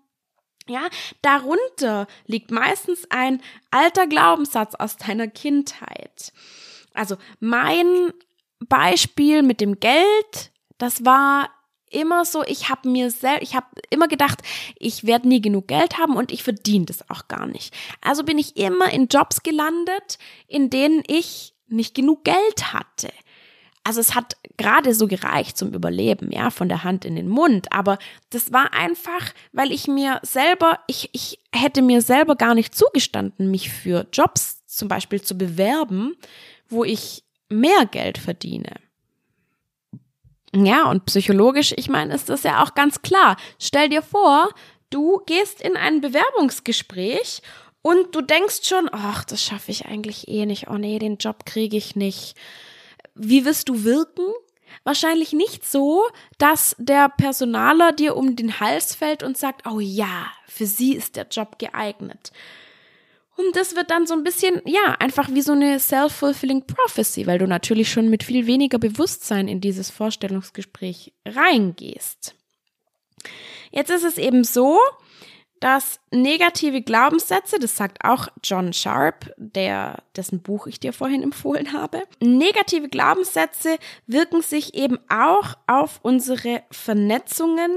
ja, 0.68 0.88
darunter 1.22 2.06
liegt 2.26 2.50
meistens 2.50 3.06
ein 3.10 3.40
alter 3.70 4.06
Glaubenssatz 4.06 4.74
aus 4.74 4.96
deiner 4.96 5.28
Kindheit. 5.28 6.32
Also 6.94 7.16
mein 7.40 8.12
Beispiel 8.60 9.42
mit 9.42 9.60
dem 9.60 9.80
Geld, 9.80 10.50
das 10.78 11.04
war 11.04 11.50
immer 11.90 12.24
so, 12.24 12.42
ich 12.44 12.68
habe 12.68 12.88
mir 12.88 13.10
selbst, 13.10 13.42
ich 13.42 13.54
habe 13.54 13.66
immer 13.90 14.08
gedacht, 14.08 14.42
ich 14.78 15.06
werde 15.06 15.28
nie 15.28 15.40
genug 15.40 15.68
Geld 15.68 15.98
haben 15.98 16.16
und 16.16 16.32
ich 16.32 16.42
verdiene 16.42 16.86
das 16.86 17.08
auch 17.10 17.28
gar 17.28 17.46
nicht. 17.46 17.74
Also 18.00 18.24
bin 18.24 18.38
ich 18.38 18.56
immer 18.56 18.90
in 18.90 19.06
Jobs 19.06 19.42
gelandet, 19.42 20.18
in 20.48 20.70
denen 20.70 21.02
ich 21.06 21.54
nicht 21.68 21.94
genug 21.94 22.24
Geld 22.24 22.72
hatte 22.72 23.10
also 23.86 24.00
es 24.00 24.16
hat 24.16 24.36
gerade 24.56 24.94
so 24.94 25.06
gereicht 25.06 25.56
zum 25.56 25.72
Überleben, 25.72 26.32
ja, 26.32 26.50
von 26.50 26.68
der 26.68 26.82
Hand 26.82 27.04
in 27.04 27.14
den 27.14 27.28
Mund. 27.28 27.70
Aber 27.70 27.98
das 28.30 28.52
war 28.52 28.72
einfach, 28.72 29.32
weil 29.52 29.70
ich 29.70 29.86
mir 29.86 30.18
selber, 30.24 30.80
ich, 30.88 31.08
ich 31.12 31.38
hätte 31.52 31.82
mir 31.82 32.02
selber 32.02 32.34
gar 32.34 32.56
nicht 32.56 32.74
zugestanden, 32.74 33.48
mich 33.48 33.70
für 33.70 34.08
Jobs 34.12 34.66
zum 34.66 34.88
Beispiel 34.88 35.22
zu 35.22 35.38
bewerben, 35.38 36.16
wo 36.68 36.82
ich 36.82 37.22
mehr 37.48 37.86
Geld 37.86 38.18
verdiene. 38.18 38.74
Ja, 40.52 40.90
und 40.90 41.04
psychologisch, 41.04 41.72
ich 41.76 41.88
meine, 41.88 42.12
ist 42.12 42.28
das 42.28 42.42
ja 42.42 42.64
auch 42.64 42.74
ganz 42.74 43.02
klar. 43.02 43.36
Stell 43.60 43.88
dir 43.88 44.02
vor, 44.02 44.48
du 44.90 45.20
gehst 45.26 45.60
in 45.60 45.76
ein 45.76 46.00
Bewerbungsgespräch 46.00 47.40
Und 47.82 48.16
du 48.16 48.20
denkst 48.20 48.64
schon, 48.64 48.88
ach, 48.90 49.22
das 49.24 49.44
schaffe 49.44 49.70
ich 49.70 49.86
eigentlich 49.86 50.26
eh 50.26 50.44
nicht. 50.44 50.66
Oh 50.68 50.76
nee, 50.76 50.98
den 50.98 51.18
Job 51.18 51.46
kriege 51.46 51.76
ich 51.76 51.94
nicht. 51.94 52.34
Wie 53.16 53.44
wirst 53.44 53.68
du 53.68 53.84
wirken? 53.84 54.26
Wahrscheinlich 54.84 55.32
nicht 55.32 55.68
so, 55.68 56.04
dass 56.38 56.76
der 56.78 57.08
Personaler 57.08 57.92
dir 57.92 58.16
um 58.16 58.36
den 58.36 58.60
Hals 58.60 58.94
fällt 58.94 59.22
und 59.22 59.38
sagt, 59.38 59.66
oh 59.66 59.80
ja, 59.80 60.26
für 60.46 60.66
sie 60.66 60.94
ist 60.94 61.16
der 61.16 61.26
Job 61.28 61.58
geeignet. 61.58 62.30
Und 63.36 63.54
das 63.54 63.76
wird 63.76 63.90
dann 63.90 64.06
so 64.06 64.14
ein 64.14 64.24
bisschen, 64.24 64.62
ja, 64.64 64.96
einfach 64.98 65.28
wie 65.30 65.42
so 65.42 65.52
eine 65.52 65.78
self-fulfilling 65.78 66.66
prophecy, 66.66 67.26
weil 67.26 67.38
du 67.38 67.46
natürlich 67.46 67.90
schon 67.90 68.08
mit 68.08 68.22
viel 68.22 68.46
weniger 68.46 68.78
Bewusstsein 68.78 69.46
in 69.46 69.60
dieses 69.60 69.90
Vorstellungsgespräch 69.90 71.12
reingehst. 71.26 72.34
Jetzt 73.70 73.90
ist 73.90 74.04
es 74.04 74.16
eben 74.16 74.42
so, 74.44 74.78
dass 75.60 76.00
negative 76.10 76.82
Glaubenssätze, 76.82 77.58
das 77.58 77.76
sagt 77.76 78.04
auch 78.04 78.28
John 78.42 78.72
Sharp, 78.72 79.32
der, 79.36 80.02
dessen 80.16 80.40
Buch 80.40 80.66
ich 80.66 80.80
dir 80.80 80.92
vorhin 80.92 81.22
empfohlen 81.22 81.72
habe, 81.72 82.02
negative 82.20 82.88
Glaubenssätze 82.88 83.78
wirken 84.06 84.42
sich 84.42 84.74
eben 84.74 84.98
auch 85.08 85.54
auf 85.66 86.00
unsere 86.02 86.62
Vernetzungen 86.70 87.70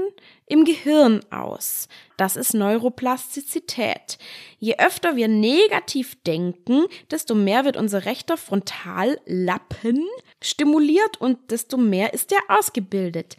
im 0.46 0.64
Gehirn 0.64 1.20
aus. 1.30 1.88
Das 2.16 2.36
ist 2.36 2.54
Neuroplastizität. 2.54 4.18
Je 4.58 4.76
öfter 4.78 5.16
wir 5.16 5.28
negativ 5.28 6.20
denken, 6.24 6.84
desto 7.10 7.34
mehr 7.34 7.64
wird 7.64 7.76
unser 7.76 8.04
rechter 8.04 8.36
Frontallappen 8.36 10.06
stimuliert 10.42 11.20
und 11.20 11.50
desto 11.50 11.76
mehr 11.76 12.12
ist 12.12 12.32
er 12.32 12.40
ausgebildet. 12.48 13.36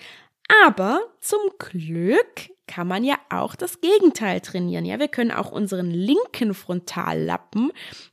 Aber 0.63 1.01
zum 1.19 1.39
Glück 1.59 2.49
kann 2.67 2.87
man 2.87 3.03
ja 3.03 3.15
auch 3.29 3.55
das 3.55 3.81
Gegenteil 3.81 4.39
trainieren. 4.41 4.85
Ja, 4.85 4.99
wir 4.99 5.07
können 5.07 5.31
auch 5.31 5.51
unseren 5.51 5.91
linken 5.91 6.53
Frontallappen 6.53 7.71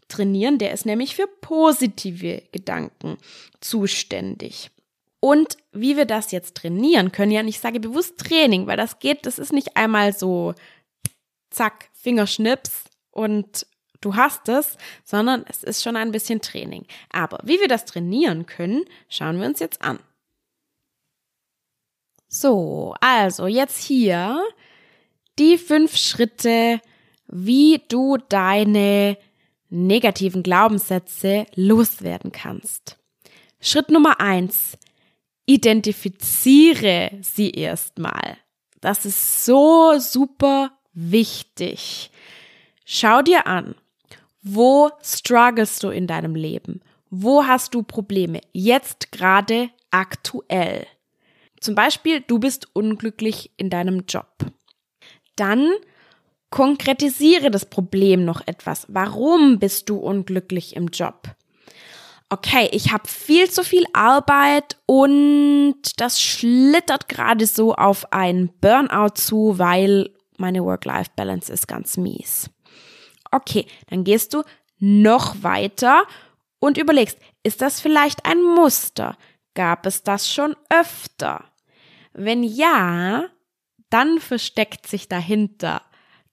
trainieren. 0.08 0.58
Der 0.58 0.72
ist 0.72 0.86
nämlich 0.86 1.14
für 1.14 1.26
positive 1.40 2.42
Gedanken 2.52 3.18
zuständig. 3.60 4.70
Und 5.20 5.56
wie 5.72 5.96
wir 5.96 6.04
das 6.04 6.30
jetzt 6.30 6.56
trainieren 6.56 7.12
können, 7.12 7.32
ja, 7.32 7.40
und 7.40 7.48
ich 7.48 7.60
sage 7.60 7.80
bewusst 7.80 8.18
Training, 8.18 8.66
weil 8.66 8.76
das 8.76 8.98
geht, 8.98 9.26
das 9.26 9.38
ist 9.38 9.52
nicht 9.52 9.76
einmal 9.76 10.12
so, 10.12 10.54
zack, 11.50 11.88
Fingerschnips 11.92 12.84
und 13.10 13.66
du 14.00 14.14
hast 14.14 14.48
es, 14.48 14.76
sondern 15.04 15.44
es 15.48 15.64
ist 15.64 15.82
schon 15.82 15.96
ein 15.96 16.12
bisschen 16.12 16.40
Training. 16.40 16.86
Aber 17.10 17.40
wie 17.42 17.60
wir 17.60 17.68
das 17.68 17.84
trainieren 17.84 18.46
können, 18.46 18.84
schauen 19.08 19.40
wir 19.40 19.46
uns 19.46 19.58
jetzt 19.58 19.82
an. 19.82 19.98
So, 22.28 22.94
also 23.00 23.46
jetzt 23.46 23.82
hier 23.82 24.42
die 25.38 25.56
fünf 25.56 25.96
Schritte, 25.96 26.80
wie 27.26 27.82
du 27.88 28.18
deine 28.28 29.16
negativen 29.70 30.42
Glaubenssätze 30.42 31.46
loswerden 31.54 32.32
kannst. 32.32 32.98
Schritt 33.60 33.90
Nummer 33.90 34.20
eins. 34.20 34.76
Identifiziere 35.46 37.10
sie 37.22 37.50
erstmal. 37.50 38.36
Das 38.80 39.06
ist 39.06 39.46
so 39.46 39.98
super 39.98 40.72
wichtig. 40.92 42.10
Schau 42.84 43.22
dir 43.22 43.46
an, 43.46 43.74
wo 44.42 44.90
struggles 45.02 45.78
du 45.78 45.88
in 45.88 46.06
deinem 46.06 46.34
Leben? 46.34 46.82
Wo 47.10 47.46
hast 47.46 47.74
du 47.74 47.82
Probleme? 47.82 48.40
Jetzt 48.52 49.10
gerade 49.10 49.70
aktuell. 49.90 50.86
Zum 51.60 51.74
Beispiel, 51.74 52.20
du 52.20 52.38
bist 52.38 52.68
unglücklich 52.74 53.50
in 53.56 53.70
deinem 53.70 54.04
Job. 54.06 54.28
Dann 55.36 55.70
konkretisiere 56.50 57.50
das 57.50 57.66
Problem 57.66 58.24
noch 58.24 58.46
etwas. 58.46 58.86
Warum 58.88 59.58
bist 59.58 59.88
du 59.88 59.98
unglücklich 59.98 60.76
im 60.76 60.88
Job? 60.88 61.34
Okay, 62.30 62.68
ich 62.72 62.92
habe 62.92 63.08
viel 63.08 63.50
zu 63.50 63.64
viel 63.64 63.84
Arbeit 63.94 64.76
und 64.84 65.76
das 65.96 66.20
schlittert 66.20 67.08
gerade 67.08 67.46
so 67.46 67.74
auf 67.74 68.12
ein 68.12 68.50
Burnout 68.60 69.14
zu, 69.14 69.58
weil 69.58 70.10
meine 70.36 70.62
Work-Life-Balance 70.62 71.50
ist 71.50 71.66
ganz 71.68 71.96
mies. 71.96 72.50
Okay, 73.30 73.66
dann 73.88 74.04
gehst 74.04 74.34
du 74.34 74.42
noch 74.78 75.42
weiter 75.42 76.04
und 76.60 76.76
überlegst, 76.76 77.18
ist 77.42 77.62
das 77.62 77.80
vielleicht 77.80 78.26
ein 78.26 78.42
Muster? 78.42 79.16
Gab 79.54 79.86
es 79.86 80.02
das 80.02 80.30
schon 80.30 80.54
öfter? 80.68 81.44
Wenn 82.18 82.42
ja, 82.42 83.24
dann 83.90 84.18
versteckt 84.18 84.86
sich 84.86 85.08
dahinter 85.08 85.82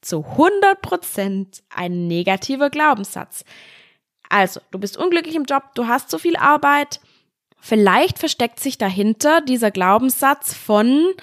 zu 0.02 0.26
100 0.26 0.82
Prozent 0.82 1.64
ein 1.70 2.08
negativer 2.08 2.70
Glaubenssatz. 2.70 3.46
Also, 4.30 4.60
du 4.72 4.80
bist 4.80 4.98
unglücklich 4.98 5.36
im 5.36 5.46
Job, 5.46 5.76
du 5.76 5.88
hast 5.88 6.10
zu 6.10 6.18
viel 6.18 6.36
Arbeit. 6.36 7.00
Vielleicht 7.60 8.20
versteckt 8.20 8.60
sich 8.60 8.78
dahinter 8.78 9.42
dieser 9.42 9.72
Glaubenssatz 9.72 10.54
von, 10.54 11.14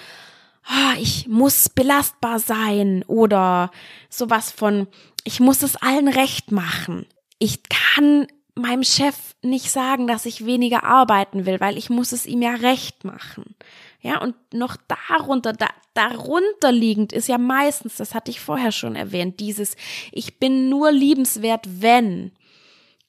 oh, 0.69 0.99
ich 0.99 1.29
muss 1.29 1.69
belastbar 1.69 2.39
sein 2.39 3.05
oder 3.07 3.71
sowas 4.09 4.51
von, 4.51 4.89
ich 5.25 5.41
muss 5.41 5.63
es 5.63 5.77
allen 5.77 6.09
recht 6.09 6.53
machen. 6.53 7.07
Ich 7.39 7.63
kann 7.69 8.27
meinem 8.55 8.85
Chef 8.85 9.17
nicht 9.43 9.71
sagen, 9.71 10.07
dass 10.07 10.27
ich 10.27 10.47
weniger 10.47 10.85
arbeiten 10.85 11.47
will, 11.47 11.61
weil 11.61 11.79
ich 11.79 11.91
muss 11.91 12.13
es 12.13 12.27
ihm 12.27 12.43
ja 12.43 12.55
recht 12.55 13.05
machen. 13.05 13.55
Ja, 14.03 14.21
und 14.21 14.35
noch 14.53 14.77
darunter, 15.09 15.53
da, 15.53 15.69
darunter 15.95 16.73
liegend 16.73 17.13
ist 17.13 17.29
ja 17.29 17.39
meistens, 17.39 17.97
das 17.97 18.15
hatte 18.15 18.33
ich 18.33 18.41
vorher 18.41 18.73
schon 18.73 18.97
erwähnt, 18.97 19.39
dieses 19.39 19.77
Ich 20.11 20.41
bin 20.41 20.69
nur 20.69 20.91
liebenswert, 20.91 21.67
wenn. 21.81 22.33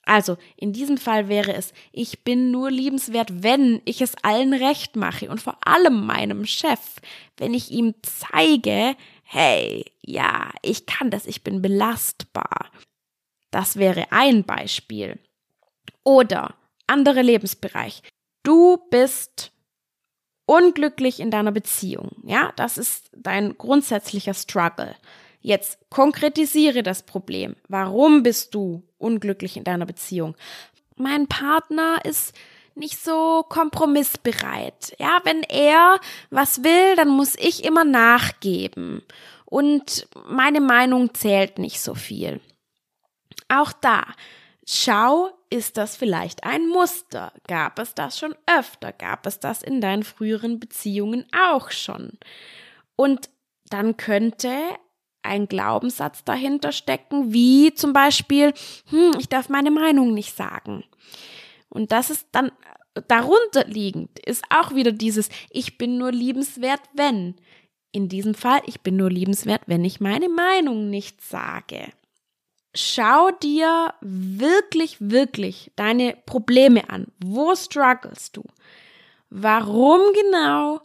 Also, 0.06 0.38
in 0.56 0.71
diesem 0.71 0.97
Fall 0.97 1.29
wäre 1.29 1.53
es, 1.53 1.73
ich 1.91 2.23
bin 2.23 2.51
nur 2.51 2.69
liebenswert, 2.69 3.41
wenn 3.41 3.82
ich 3.86 4.01
es 4.01 4.15
allen 4.21 4.53
recht 4.53 4.95
mache 4.95 5.29
und 5.29 5.41
vor 5.41 5.58
allem 5.65 6.06
meinem 6.06 6.45
Chef, 6.45 6.79
wenn 7.38 7.53
ich 7.53 7.71
ihm 7.71 7.95
zeige, 8.03 8.95
hey, 9.23 9.86
ja, 10.01 10.51
ich 10.62 10.86
kann 10.86 11.10
das, 11.10 11.25
ich 11.25 11.43
bin 11.43 11.62
belastbar. 11.62 12.69
Das 13.49 13.77
wäre 13.77 14.12
ein 14.12 14.43
Beispiel. 14.43 15.19
Oder 16.03 16.53
andere 16.86 17.21
Lebensbereich. 17.21 18.03
Du 18.43 18.77
bist 18.91 19.52
unglücklich 20.45 21.19
in 21.19 21.32
deiner 21.32 21.51
Beziehung. 21.51 22.12
Ja, 22.23 22.51
das 22.56 22.77
ist 22.77 23.10
dein 23.15 23.58
grundsätzlicher 23.58 24.34
Struggle. 24.34 24.95
Jetzt 25.41 25.77
konkretisiere 25.89 26.84
das 26.84 27.03
Problem. 27.03 27.56
Warum 27.67 28.23
bist 28.23 28.56
du 28.56 28.84
unglücklich 28.97 29.58
in 29.58 29.63
deiner 29.63 29.86
Beziehung? 29.86 30.36
Mein 30.95 31.27
Partner 31.27 31.97
ist 32.03 32.34
nicht 32.75 32.97
so 33.03 33.45
kompromissbereit. 33.47 34.95
Ja, 34.99 35.19
wenn 35.23 35.43
er 35.43 35.99
was 36.29 36.63
will, 36.63 36.95
dann 36.95 37.10
muss 37.10 37.36
ich 37.36 37.63
immer 37.63 37.84
nachgeben. 37.84 39.03
Und 39.45 40.08
meine 40.25 40.62
Meinung 40.62 41.13
zählt 41.13 41.60
nicht 41.60 41.82
so 41.82 41.93
viel. 41.93 42.39
Auch 43.49 43.73
da, 43.73 44.06
schau 44.67 45.30
ist 45.49 45.78
das 45.78 45.95
vielleicht 45.95 46.43
ein 46.43 46.67
Muster? 46.67 47.32
Gab 47.47 47.78
es 47.80 47.93
das 47.93 48.17
schon 48.17 48.36
öfter? 48.47 48.91
Gab 48.91 49.26
es 49.28 49.39
das 49.39 49.62
in 49.62 49.82
deinen 49.82 50.04
früheren 50.04 50.60
Beziehungen 50.60 51.26
auch 51.32 51.71
schon? 51.71 52.17
Und 52.95 53.30
dann 53.69 53.97
könnte 53.97 54.52
ein 55.21 55.47
Glaubenssatz 55.47 56.23
dahinter 56.23 56.71
stecken, 56.71 57.34
wie 57.34 57.73
zum 57.73 57.93
Beispiel, 57.93 58.54
hm, 58.89 59.15
ich 59.19 59.30
darf 59.30 59.47
meine 59.47 59.71
Meinung 59.71 60.13
nicht 60.13 60.36
sagen. 60.36 60.84
Und 61.69 61.91
das 61.91 62.10
ist 62.10 62.28
dann 62.32 62.52
darunter 63.08 63.65
liegend, 63.65 64.19
ist 64.19 64.43
auch 64.49 64.76
wieder 64.76 64.91
dieses, 64.91 65.30
ich 65.49 65.78
bin 65.78 65.97
nur 65.97 66.12
liebenswert, 66.12 66.82
wenn. 66.93 67.36
In 67.91 68.10
diesem 68.10 68.34
Fall, 68.34 68.62
ich 68.65 68.82
bin 68.82 68.97
nur 68.97 69.12
liebenswert, 69.12 69.62
wenn 69.67 69.86
ich 69.86 69.99
meine 69.99 70.30
Meinung 70.30 70.89
nicht 70.89 71.21
sage 71.21 71.93
schau 72.73 73.31
dir 73.31 73.93
wirklich, 74.01 74.97
wirklich 74.99 75.71
deine 75.75 76.17
Probleme 76.25 76.89
an. 76.89 77.07
Wo 77.23 77.55
struggles 77.55 78.31
du? 78.31 78.43
Warum 79.29 80.01
genau 80.13 80.81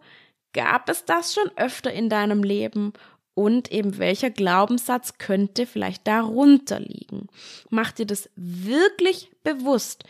gab 0.53 0.89
es 0.89 1.05
das 1.05 1.35
schon 1.35 1.51
öfter 1.57 1.93
in 1.93 2.09
deinem 2.09 2.43
Leben? 2.43 2.93
Und 3.35 3.71
eben 3.71 3.99
welcher 3.99 4.31
Glaubenssatz 4.31 5.19
könnte 5.19 5.67
vielleicht 5.67 6.07
darunter 6.09 6.81
liegen? 6.81 7.29
Mach 7.71 7.93
dir 7.93 8.07
das 8.07 8.29
wirklich 8.35 9.31
bewusst, 9.45 10.03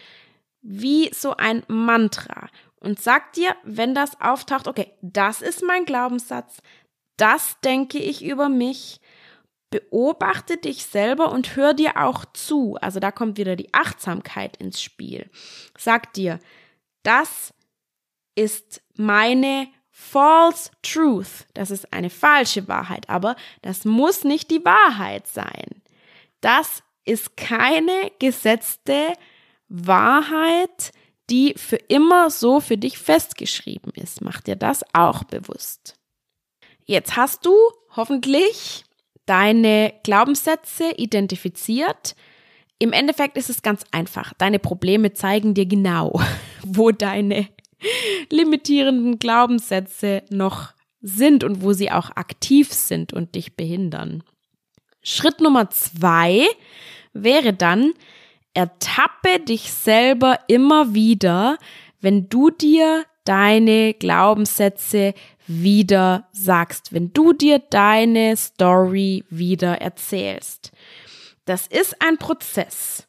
wie 0.63 1.11
so 1.15 1.37
ein 1.37 1.63
Mantra. 1.69 2.49
Und 2.81 3.01
sag 3.01 3.35
dir, 3.35 3.55
wenn 3.65 3.95
das 3.95 4.19
auftaucht, 4.21 4.67
okay, 4.67 4.93
das 5.03 5.43
ist 5.43 5.63
mein 5.63 5.85
Glaubenssatz, 5.85 6.63
das 7.19 7.61
denke 7.61 7.99
ich 7.99 8.25
über 8.25 8.49
mich, 8.49 9.01
beobachte 9.71 10.57
dich 10.57 10.85
selber 10.85 11.31
und 11.31 11.57
hör 11.57 11.75
dir 11.75 11.97
auch 11.97 12.25
zu. 12.33 12.77
Also 12.81 13.01
da 13.01 13.11
kommt 13.11 13.37
wieder 13.37 13.57
die 13.57 13.73
Achtsamkeit 13.75 14.57
ins 14.57 14.83
Spiel. 14.83 15.31
Sag 15.77 16.13
dir, 16.15 16.39
das 17.03 17.53
ist 18.35 18.83
meine 18.97 19.69
false 19.91 20.71
truth. 20.83 21.47
Das 21.55 21.71
ist 21.71 21.93
eine 21.93 22.11
falsche 22.11 22.69
Wahrheit, 22.69 23.09
aber 23.11 23.37
das 23.63 23.85
muss 23.85 24.25
nicht 24.25 24.51
die 24.51 24.65
Wahrheit 24.65 25.27
sein. 25.27 25.83
Das 26.41 26.83
ist 27.05 27.37
keine 27.37 28.13
gesetzte 28.19 29.13
Wahrheit, 29.69 30.93
die 31.31 31.55
für 31.57 31.77
immer 31.77 32.31
so 32.31 32.61
für 32.61 32.79
dich 32.79 32.99
festgeschrieben 32.99 33.93
ist. 33.95 34.23
Mach 34.23 34.41
dir 34.41 34.57
das 34.57 34.85
auch 34.95 35.25
bewusst. 35.25 35.97
Jetzt 36.85 37.17
hast 37.17 37.45
du 37.45 37.55
hoffentlich 37.97 38.85
deine 39.29 39.93
Glaubenssätze 40.03 40.93
identifiziert. 40.97 42.17
Im 42.79 42.93
Endeffekt 42.93 43.37
ist 43.37 43.51
es 43.51 43.63
ganz 43.63 43.85
einfach. 43.93 44.33
Deine 44.35 44.59
Probleme 44.59 45.13
zeigen 45.13 45.55
dir 45.55 45.67
genau, 45.67 46.21
wo 46.65 46.91
deine 46.91 47.49
limitierenden 48.31 49.19
Glaubenssätze 49.19 50.23
noch 50.31 50.73
sind 51.01 51.45
und 51.45 51.63
wo 51.63 51.73
sie 51.73 51.91
auch 51.91 52.11
aktiv 52.17 52.73
sind 52.73 53.13
und 53.13 53.35
dich 53.35 53.55
behindern. 53.55 54.25
Schritt 55.03 55.41
Nummer 55.41 55.71
zwei 55.71 56.47
wäre 57.13 57.53
dann, 57.53 57.93
ertappe 58.55 59.41
dich 59.41 59.73
selber 59.73 60.41
immer 60.49 60.95
wieder, 60.95 61.59
wenn 62.01 62.29
du 62.29 62.51
dir 62.51 63.05
deine 63.25 63.95
Glaubenssätze 63.95 65.15
wieder 65.49 66.29
sagst, 66.33 66.93
wenn 66.93 67.13
du 67.13 67.33
dir 67.33 67.59
deine 67.59 68.37
Story 68.37 69.25
wieder 69.31 69.81
erzählst. 69.81 70.71
Das 71.45 71.67
ist 71.67 72.01
ein 72.01 72.19
Prozess. 72.19 73.09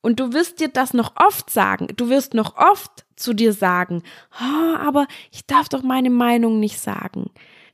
Und 0.00 0.18
du 0.20 0.32
wirst 0.32 0.60
dir 0.60 0.68
das 0.68 0.94
noch 0.94 1.14
oft 1.16 1.50
sagen. 1.50 1.88
Du 1.96 2.08
wirst 2.08 2.32
noch 2.32 2.56
oft 2.56 3.04
zu 3.16 3.34
dir 3.34 3.52
sagen, 3.52 4.02
oh, 4.40 4.76
aber 4.76 5.06
ich 5.30 5.44
darf 5.46 5.68
doch 5.68 5.82
meine 5.82 6.08
Meinung 6.08 6.58
nicht 6.58 6.80
sagen. 6.80 7.30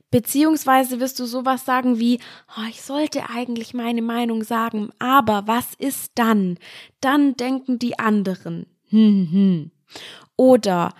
Beziehungsweise 0.09 0.99
wirst 0.99 1.19
du 1.19 1.25
sowas 1.25 1.65
sagen 1.65 1.99
wie, 1.99 2.19
oh, 2.57 2.67
ich 2.69 2.81
sollte 2.81 3.29
eigentlich 3.29 3.73
meine 3.73 4.01
Meinung 4.01 4.43
sagen, 4.43 4.89
aber 4.99 5.43
was 5.47 5.73
ist 5.77 6.13
dann? 6.15 6.57
Dann 7.01 7.35
denken 7.35 7.77
die 7.77 7.99
anderen. 7.99 8.65
Hm, 8.89 9.29
hm. 9.31 9.71
Oder, 10.35 10.93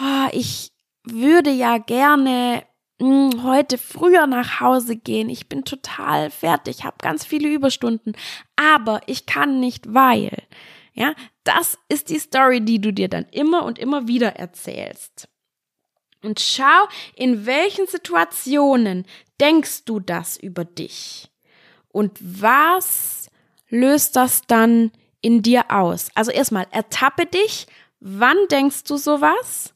oh, 0.00 0.28
ich 0.32 0.73
würde 1.04 1.50
ja 1.50 1.78
gerne 1.78 2.64
mh, 2.98 3.32
hm, 3.32 3.42
heute 3.44 3.78
früher 3.78 4.26
nach 4.26 4.60
Hause 4.60 4.96
gehen. 4.96 5.28
Ich 5.28 5.48
bin 5.48 5.64
total 5.64 6.30
fertig, 6.30 6.84
habe 6.84 6.96
ganz 7.00 7.24
viele 7.24 7.48
Überstunden, 7.48 8.16
aber 8.56 9.00
ich 9.06 9.26
kann 9.26 9.60
nicht, 9.60 9.92
weil. 9.92 10.42
Ja, 10.96 11.14
das 11.42 11.76
ist 11.88 12.10
die 12.10 12.20
Story, 12.20 12.60
die 12.60 12.80
du 12.80 12.92
dir 12.92 13.08
dann 13.08 13.26
immer 13.32 13.64
und 13.64 13.78
immer 13.78 14.06
wieder 14.06 14.36
erzählst. 14.36 15.28
Und 16.22 16.40
schau, 16.40 16.88
in 17.16 17.46
welchen 17.46 17.86
Situationen 17.86 19.04
denkst 19.40 19.84
du 19.84 20.00
das 20.00 20.36
über 20.36 20.64
dich? 20.64 21.30
Und 21.88 22.18
was 22.20 23.28
löst 23.68 24.16
das 24.16 24.42
dann 24.46 24.92
in 25.20 25.42
dir 25.42 25.70
aus? 25.70 26.08
Also 26.14 26.30
erstmal, 26.30 26.66
ertappe 26.70 27.26
dich. 27.26 27.66
Wann 28.00 28.36
denkst 28.50 28.84
du 28.84 28.96
sowas? 28.96 29.73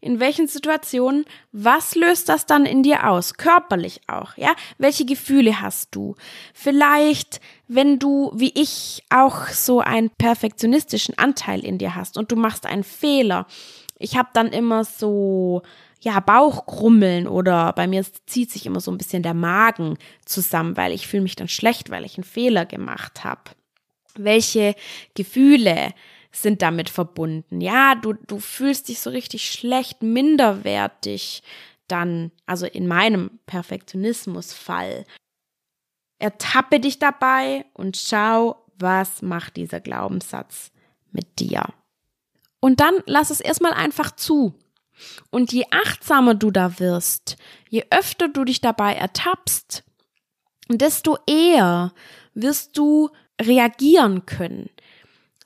In 0.00 0.20
welchen 0.20 0.46
Situationen? 0.46 1.24
Was 1.52 1.94
löst 1.94 2.28
das 2.28 2.46
dann 2.46 2.66
in 2.66 2.82
dir 2.82 3.08
aus? 3.08 3.34
Körperlich 3.34 4.00
auch, 4.06 4.36
ja? 4.36 4.54
Welche 4.78 5.04
Gefühle 5.04 5.60
hast 5.60 5.94
du? 5.94 6.14
Vielleicht, 6.54 7.40
wenn 7.68 7.98
du, 7.98 8.32
wie 8.34 8.52
ich, 8.54 9.02
auch 9.10 9.48
so 9.48 9.80
einen 9.80 10.10
perfektionistischen 10.10 11.16
Anteil 11.18 11.64
in 11.64 11.78
dir 11.78 11.94
hast 11.94 12.16
und 12.16 12.30
du 12.30 12.36
machst 12.36 12.66
einen 12.66 12.84
Fehler 12.84 13.46
ich 13.98 14.16
habe 14.16 14.28
dann 14.32 14.48
immer 14.48 14.84
so, 14.84 15.62
ja, 16.00 16.20
Bauchkrummeln 16.20 17.26
oder 17.26 17.72
bei 17.72 17.86
mir 17.86 18.04
zieht 18.26 18.50
sich 18.50 18.66
immer 18.66 18.80
so 18.80 18.90
ein 18.90 18.98
bisschen 18.98 19.22
der 19.22 19.34
Magen 19.34 19.96
zusammen, 20.24 20.76
weil 20.76 20.92
ich 20.92 21.06
fühle 21.06 21.22
mich 21.22 21.36
dann 21.36 21.48
schlecht, 21.48 21.90
weil 21.90 22.04
ich 22.04 22.16
einen 22.16 22.24
Fehler 22.24 22.66
gemacht 22.66 23.24
habe. 23.24 23.42
Welche 24.14 24.74
Gefühle 25.14 25.92
sind 26.42 26.62
damit 26.62 26.90
verbunden? 26.90 27.60
Ja, 27.60 27.94
du, 27.94 28.12
du 28.12 28.38
fühlst 28.38 28.88
dich 28.88 29.00
so 29.00 29.10
richtig 29.10 29.50
schlecht, 29.50 30.02
minderwertig 30.02 31.42
dann, 31.88 32.32
also 32.46 32.66
in 32.66 32.86
meinem 32.86 33.38
Perfektionismusfall. 33.46 35.04
Ertappe 36.18 36.80
dich 36.80 36.98
dabei 36.98 37.66
und 37.74 37.96
schau, 37.96 38.64
was 38.78 39.22
macht 39.22 39.56
dieser 39.56 39.80
Glaubenssatz 39.80 40.72
mit 41.12 41.38
dir. 41.38 41.64
Und 42.60 42.80
dann 42.80 42.94
lass 43.06 43.30
es 43.30 43.40
erstmal 43.40 43.72
einfach 43.72 44.10
zu. 44.10 44.54
Und 45.30 45.52
je 45.52 45.64
achtsamer 45.70 46.34
du 46.34 46.50
da 46.50 46.78
wirst, 46.78 47.36
je 47.68 47.84
öfter 47.90 48.28
du 48.28 48.44
dich 48.44 48.60
dabei 48.60 48.94
ertappst, 48.94 49.84
desto 50.68 51.18
eher 51.26 51.92
wirst 52.34 52.76
du 52.78 53.10
reagieren 53.40 54.26
können. 54.26 54.70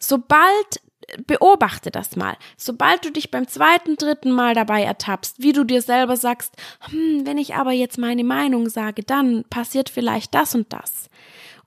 Sobald 0.00 0.80
beobachte 1.26 1.90
das 1.90 2.16
mal. 2.16 2.36
Sobald 2.56 3.04
du 3.04 3.10
dich 3.10 3.30
beim 3.30 3.48
zweiten, 3.48 3.96
dritten 3.96 4.30
Mal 4.30 4.54
dabei 4.54 4.82
ertappst, 4.82 5.36
wie 5.38 5.52
du 5.52 5.64
dir 5.64 5.82
selber 5.82 6.16
sagst, 6.16 6.54
hm, 6.90 7.26
wenn 7.26 7.38
ich 7.38 7.54
aber 7.54 7.72
jetzt 7.72 7.98
meine 7.98 8.24
Meinung 8.24 8.68
sage, 8.68 9.02
dann 9.02 9.44
passiert 9.44 9.88
vielleicht 9.88 10.34
das 10.34 10.54
und 10.54 10.72
das. 10.72 11.08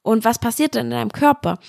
Und 0.01 0.25
was 0.25 0.39
passiert 0.39 0.75
denn 0.75 0.87
in 0.87 0.91
deinem 0.91 1.11
Körper? 1.11 1.59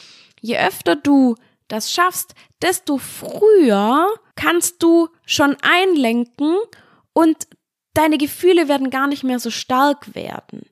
Je 0.41 0.59
öfter 0.59 0.97
du 0.97 1.37
das 1.69 1.91
schaffst, 1.93 2.35
desto 2.63 2.99
früher 2.99 4.09
kannst 4.37 4.83
du 4.83 5.09
schon 5.25 5.57
einlenken 5.63 6.57
und 7.13 7.47
deine 7.95 8.19
Gefühle 8.19 8.69
werden 8.69 8.91
gar 8.91 9.07
nicht 9.07 9.25
mehr 9.25 9.39
so 9.39 9.51
stark 9.51 10.15
werden. 10.15 10.67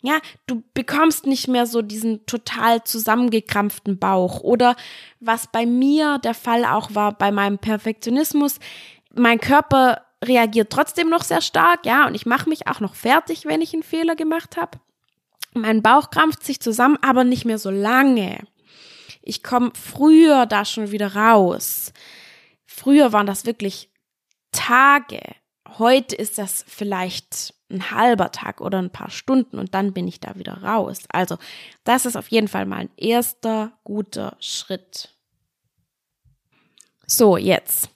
Ja, 0.00 0.20
du 0.46 0.62
bekommst 0.74 1.26
nicht 1.26 1.48
mehr 1.48 1.66
so 1.66 1.82
diesen 1.82 2.24
total 2.26 2.84
zusammengekrampften 2.84 3.98
Bauch 3.98 4.40
oder 4.40 4.76
was 5.18 5.48
bei 5.48 5.66
mir 5.66 6.18
der 6.18 6.34
Fall 6.34 6.64
auch 6.64 6.94
war 6.94 7.12
bei 7.18 7.32
meinem 7.32 7.58
Perfektionismus, 7.58 8.60
mein 9.12 9.40
Körper 9.40 10.02
reagiert 10.24 10.70
trotzdem 10.70 11.08
noch 11.08 11.24
sehr 11.24 11.40
stark, 11.40 11.84
ja, 11.84 12.06
und 12.06 12.14
ich 12.14 12.26
mache 12.26 12.48
mich 12.48 12.66
auch 12.68 12.80
noch 12.80 12.94
fertig, 12.94 13.44
wenn 13.44 13.60
ich 13.60 13.74
einen 13.74 13.82
Fehler 13.82 14.16
gemacht 14.16 14.56
habe. 14.56 14.78
Mein 15.54 15.82
Bauch 15.82 16.10
krampft 16.10 16.44
sich 16.44 16.60
zusammen, 16.60 16.98
aber 17.02 17.24
nicht 17.24 17.44
mehr 17.44 17.58
so 17.58 17.70
lange. 17.70 18.46
Ich 19.22 19.42
komme 19.42 19.72
früher 19.74 20.46
da 20.46 20.64
schon 20.64 20.90
wieder 20.90 21.14
raus. 21.14 21.92
Früher 22.66 23.12
waren 23.12 23.26
das 23.26 23.46
wirklich 23.46 23.90
Tage. 24.52 25.20
Heute 25.76 26.16
ist 26.16 26.38
das 26.38 26.64
vielleicht 26.66 27.54
ein 27.70 27.90
halber 27.90 28.32
Tag 28.32 28.60
oder 28.60 28.78
ein 28.78 28.90
paar 28.90 29.10
Stunden 29.10 29.58
und 29.58 29.74
dann 29.74 29.92
bin 29.92 30.08
ich 30.08 30.20
da 30.20 30.36
wieder 30.36 30.62
raus. 30.62 31.00
Also 31.10 31.36
das 31.84 32.06
ist 32.06 32.16
auf 32.16 32.28
jeden 32.28 32.48
Fall 32.48 32.64
mal 32.64 32.78
ein 32.78 32.90
erster 32.96 33.72
guter 33.84 34.36
Schritt. 34.40 35.10
So, 37.06 37.36
jetzt. 37.36 37.90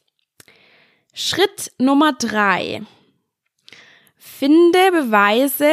Schritt 1.15 1.73
Nummer 1.79 2.13
drei. 2.13 2.83
Finde 4.17 4.91
Beweise 4.91 5.71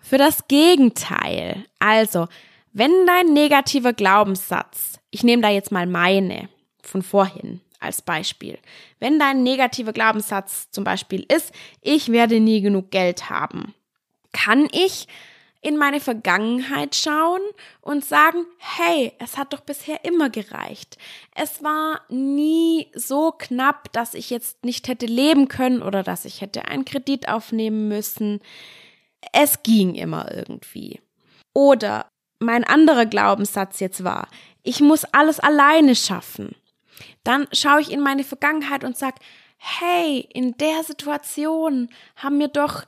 für 0.00 0.18
das 0.18 0.46
Gegenteil. 0.48 1.64
Also, 1.78 2.28
wenn 2.72 3.06
dein 3.06 3.32
negativer 3.32 3.92
Glaubenssatz, 3.92 4.98
ich 5.10 5.22
nehme 5.22 5.42
da 5.42 5.48
jetzt 5.48 5.72
mal 5.72 5.86
meine 5.86 6.48
von 6.82 7.02
vorhin 7.02 7.60
als 7.82 8.02
Beispiel, 8.02 8.58
wenn 9.00 9.18
dein 9.18 9.42
negativer 9.42 9.92
Glaubenssatz 9.92 10.70
zum 10.70 10.84
Beispiel 10.84 11.26
ist, 11.28 11.52
ich 11.80 12.10
werde 12.10 12.40
nie 12.40 12.60
genug 12.60 12.90
Geld 12.90 13.30
haben, 13.30 13.74
kann 14.32 14.68
ich 14.72 15.08
in 15.62 15.76
meine 15.76 16.00
Vergangenheit 16.00 16.96
schauen 16.96 17.40
und 17.80 18.04
sagen, 18.04 18.44
hey, 18.58 19.12
es 19.20 19.38
hat 19.38 19.52
doch 19.52 19.60
bisher 19.60 20.04
immer 20.04 20.28
gereicht. 20.28 20.98
Es 21.36 21.62
war 21.62 22.00
nie 22.08 22.88
so 22.94 23.30
knapp, 23.30 23.92
dass 23.92 24.14
ich 24.14 24.28
jetzt 24.28 24.64
nicht 24.64 24.88
hätte 24.88 25.06
leben 25.06 25.46
können 25.46 25.80
oder 25.80 26.02
dass 26.02 26.24
ich 26.24 26.40
hätte 26.40 26.64
einen 26.64 26.84
Kredit 26.84 27.28
aufnehmen 27.28 27.86
müssen. 27.86 28.40
Es 29.32 29.62
ging 29.62 29.94
immer 29.94 30.34
irgendwie. 30.34 31.00
Oder 31.54 32.08
mein 32.40 32.64
anderer 32.64 33.06
Glaubenssatz 33.06 33.78
jetzt 33.78 34.02
war, 34.02 34.26
ich 34.64 34.80
muss 34.80 35.04
alles 35.04 35.38
alleine 35.38 35.94
schaffen, 35.94 36.56
dann 37.24 37.46
schaue 37.52 37.80
ich 37.80 37.90
in 37.90 38.00
meine 38.00 38.24
Vergangenheit 38.24 38.84
und 38.84 38.96
sage, 38.96 39.16
hey, 39.56 40.28
in 40.32 40.56
der 40.58 40.82
Situation 40.82 41.88
haben 42.16 42.38
mir 42.38 42.48
doch 42.48 42.84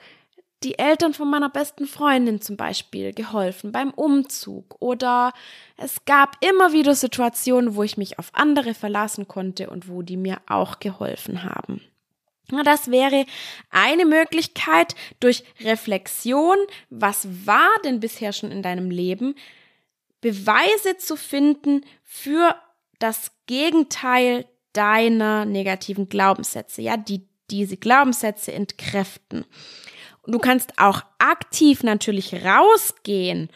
die 0.64 0.78
Eltern 0.78 1.12
von 1.12 1.30
meiner 1.30 1.50
besten 1.50 1.86
Freundin 1.86 2.40
zum 2.40 2.56
Beispiel 2.56 3.12
geholfen 3.12 3.70
beim 3.70 3.90
Umzug 3.90 4.76
oder 4.80 5.32
es 5.76 6.04
gab 6.06 6.42
immer 6.42 6.72
wieder 6.72 6.94
Situationen, 6.94 7.76
wo 7.76 7.82
ich 7.82 7.96
mich 7.96 8.18
auf 8.18 8.30
andere 8.32 8.74
verlassen 8.74 9.28
konnte 9.28 9.68
und 9.68 9.88
wo 9.88 10.02
die 10.02 10.16
mir 10.16 10.38
auch 10.48 10.80
geholfen 10.80 11.44
haben. 11.44 11.82
Das 12.64 12.90
wäre 12.90 13.26
eine 13.70 14.04
Möglichkeit 14.04 14.94
durch 15.20 15.44
Reflexion, 15.60 16.56
was 16.90 17.46
war 17.46 17.70
denn 17.84 18.00
bisher 18.00 18.32
schon 18.32 18.50
in 18.50 18.62
deinem 18.62 18.90
Leben, 18.90 19.34
Beweise 20.20 20.96
zu 20.98 21.16
finden 21.16 21.84
für 22.02 22.54
das 22.98 23.32
Gegenteil 23.46 24.46
deiner 24.72 25.44
negativen 25.44 26.08
Glaubenssätze, 26.08 26.82
ja, 26.82 26.96
die 26.96 27.26
diese 27.50 27.76
Glaubenssätze 27.76 28.52
entkräften. 28.52 29.44
Und 30.22 30.32
du 30.34 30.38
kannst 30.38 30.78
auch 30.78 31.02
aktiv 31.18 31.82
natürlich 31.82 32.44
rausgehen, 32.44 33.50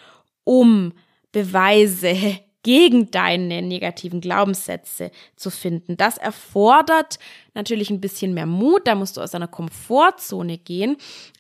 um 0.45 0.93
Beweise 1.33 2.15
gegen 2.63 3.11
deine 3.11 3.63
negativen 3.63 4.21
Glaubenssätze 4.21 5.11
zu 5.37 5.51
finden. 5.51 5.97
Das 5.97 6.19
erfordert 6.19 7.19
natürlich 7.55 7.89
ein 7.89 8.01
bisschen 8.01 8.35
mehr 8.35 8.47
Mut, 8.47 8.87
da 8.87 8.95
musst 8.95 9.17
du 9.17 9.23
aus 9.23 9.31
deiner 9.31 9.49
Komfortzone 9.49 10.59
gehen, 10.59 10.97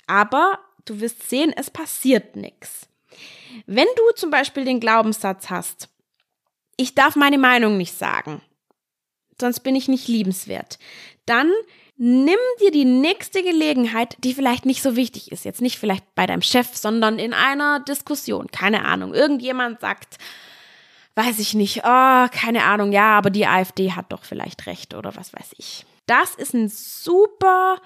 aber 0.06 0.58
du 0.86 1.00
wirst 1.00 1.28
sehen, 1.28 1.52
es 1.54 1.70
passiert 1.70 2.36
nichts. 2.36 2.88
Wenn 3.66 3.88
du 3.96 4.14
zum 4.14 4.30
Beispiel 4.30 4.64
den 4.64 4.80
Glaubenssatz 4.80 5.50
hast, 5.50 5.88
ich 6.78 6.94
darf 6.94 7.16
meine 7.16 7.36
Meinung 7.36 7.76
nicht 7.76 7.98
sagen, 7.98 8.40
sonst 9.38 9.60
bin 9.60 9.76
ich 9.76 9.88
nicht 9.88 10.08
liebenswert, 10.08 10.78
dann 11.26 11.52
nimm 11.98 12.38
dir 12.60 12.70
die 12.70 12.84
nächste 12.84 13.42
Gelegenheit, 13.42 14.16
die 14.22 14.32
vielleicht 14.32 14.64
nicht 14.64 14.82
so 14.82 14.96
wichtig 14.96 15.32
ist. 15.32 15.44
Jetzt 15.44 15.60
nicht 15.60 15.78
vielleicht 15.78 16.14
bei 16.14 16.26
deinem 16.26 16.42
Chef, 16.42 16.76
sondern 16.76 17.18
in 17.18 17.34
einer 17.34 17.80
Diskussion. 17.80 18.46
Keine 18.52 18.84
Ahnung. 18.84 19.12
Irgendjemand 19.12 19.80
sagt, 19.80 20.16
weiß 21.16 21.40
ich 21.40 21.54
nicht, 21.54 21.78
oh, 21.78 22.26
keine 22.30 22.62
Ahnung, 22.64 22.92
ja, 22.92 23.18
aber 23.18 23.30
die 23.30 23.46
AfD 23.46 23.92
hat 23.92 24.12
doch 24.12 24.24
vielleicht 24.24 24.66
recht 24.66 24.94
oder 24.94 25.16
was 25.16 25.32
weiß 25.32 25.54
ich. 25.58 25.84
Das 26.06 26.36
ist 26.36 26.54
ein 26.54 26.68
super, 26.68 27.82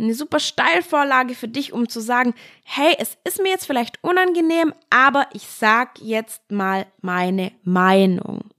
eine 0.00 0.14
super 0.14 0.40
Steilvorlage 0.40 1.34
für 1.34 1.48
dich, 1.48 1.72
um 1.72 1.88
zu 1.88 2.00
sagen, 2.00 2.34
hey, 2.64 2.94
es 2.98 3.16
ist 3.24 3.40
mir 3.40 3.50
jetzt 3.50 3.66
vielleicht 3.66 4.02
unangenehm, 4.02 4.74
aber 4.88 5.28
ich 5.32 5.46
sag 5.46 6.00
jetzt 6.00 6.50
mal 6.50 6.86
meine 7.00 7.52
Meinung. 7.62 8.50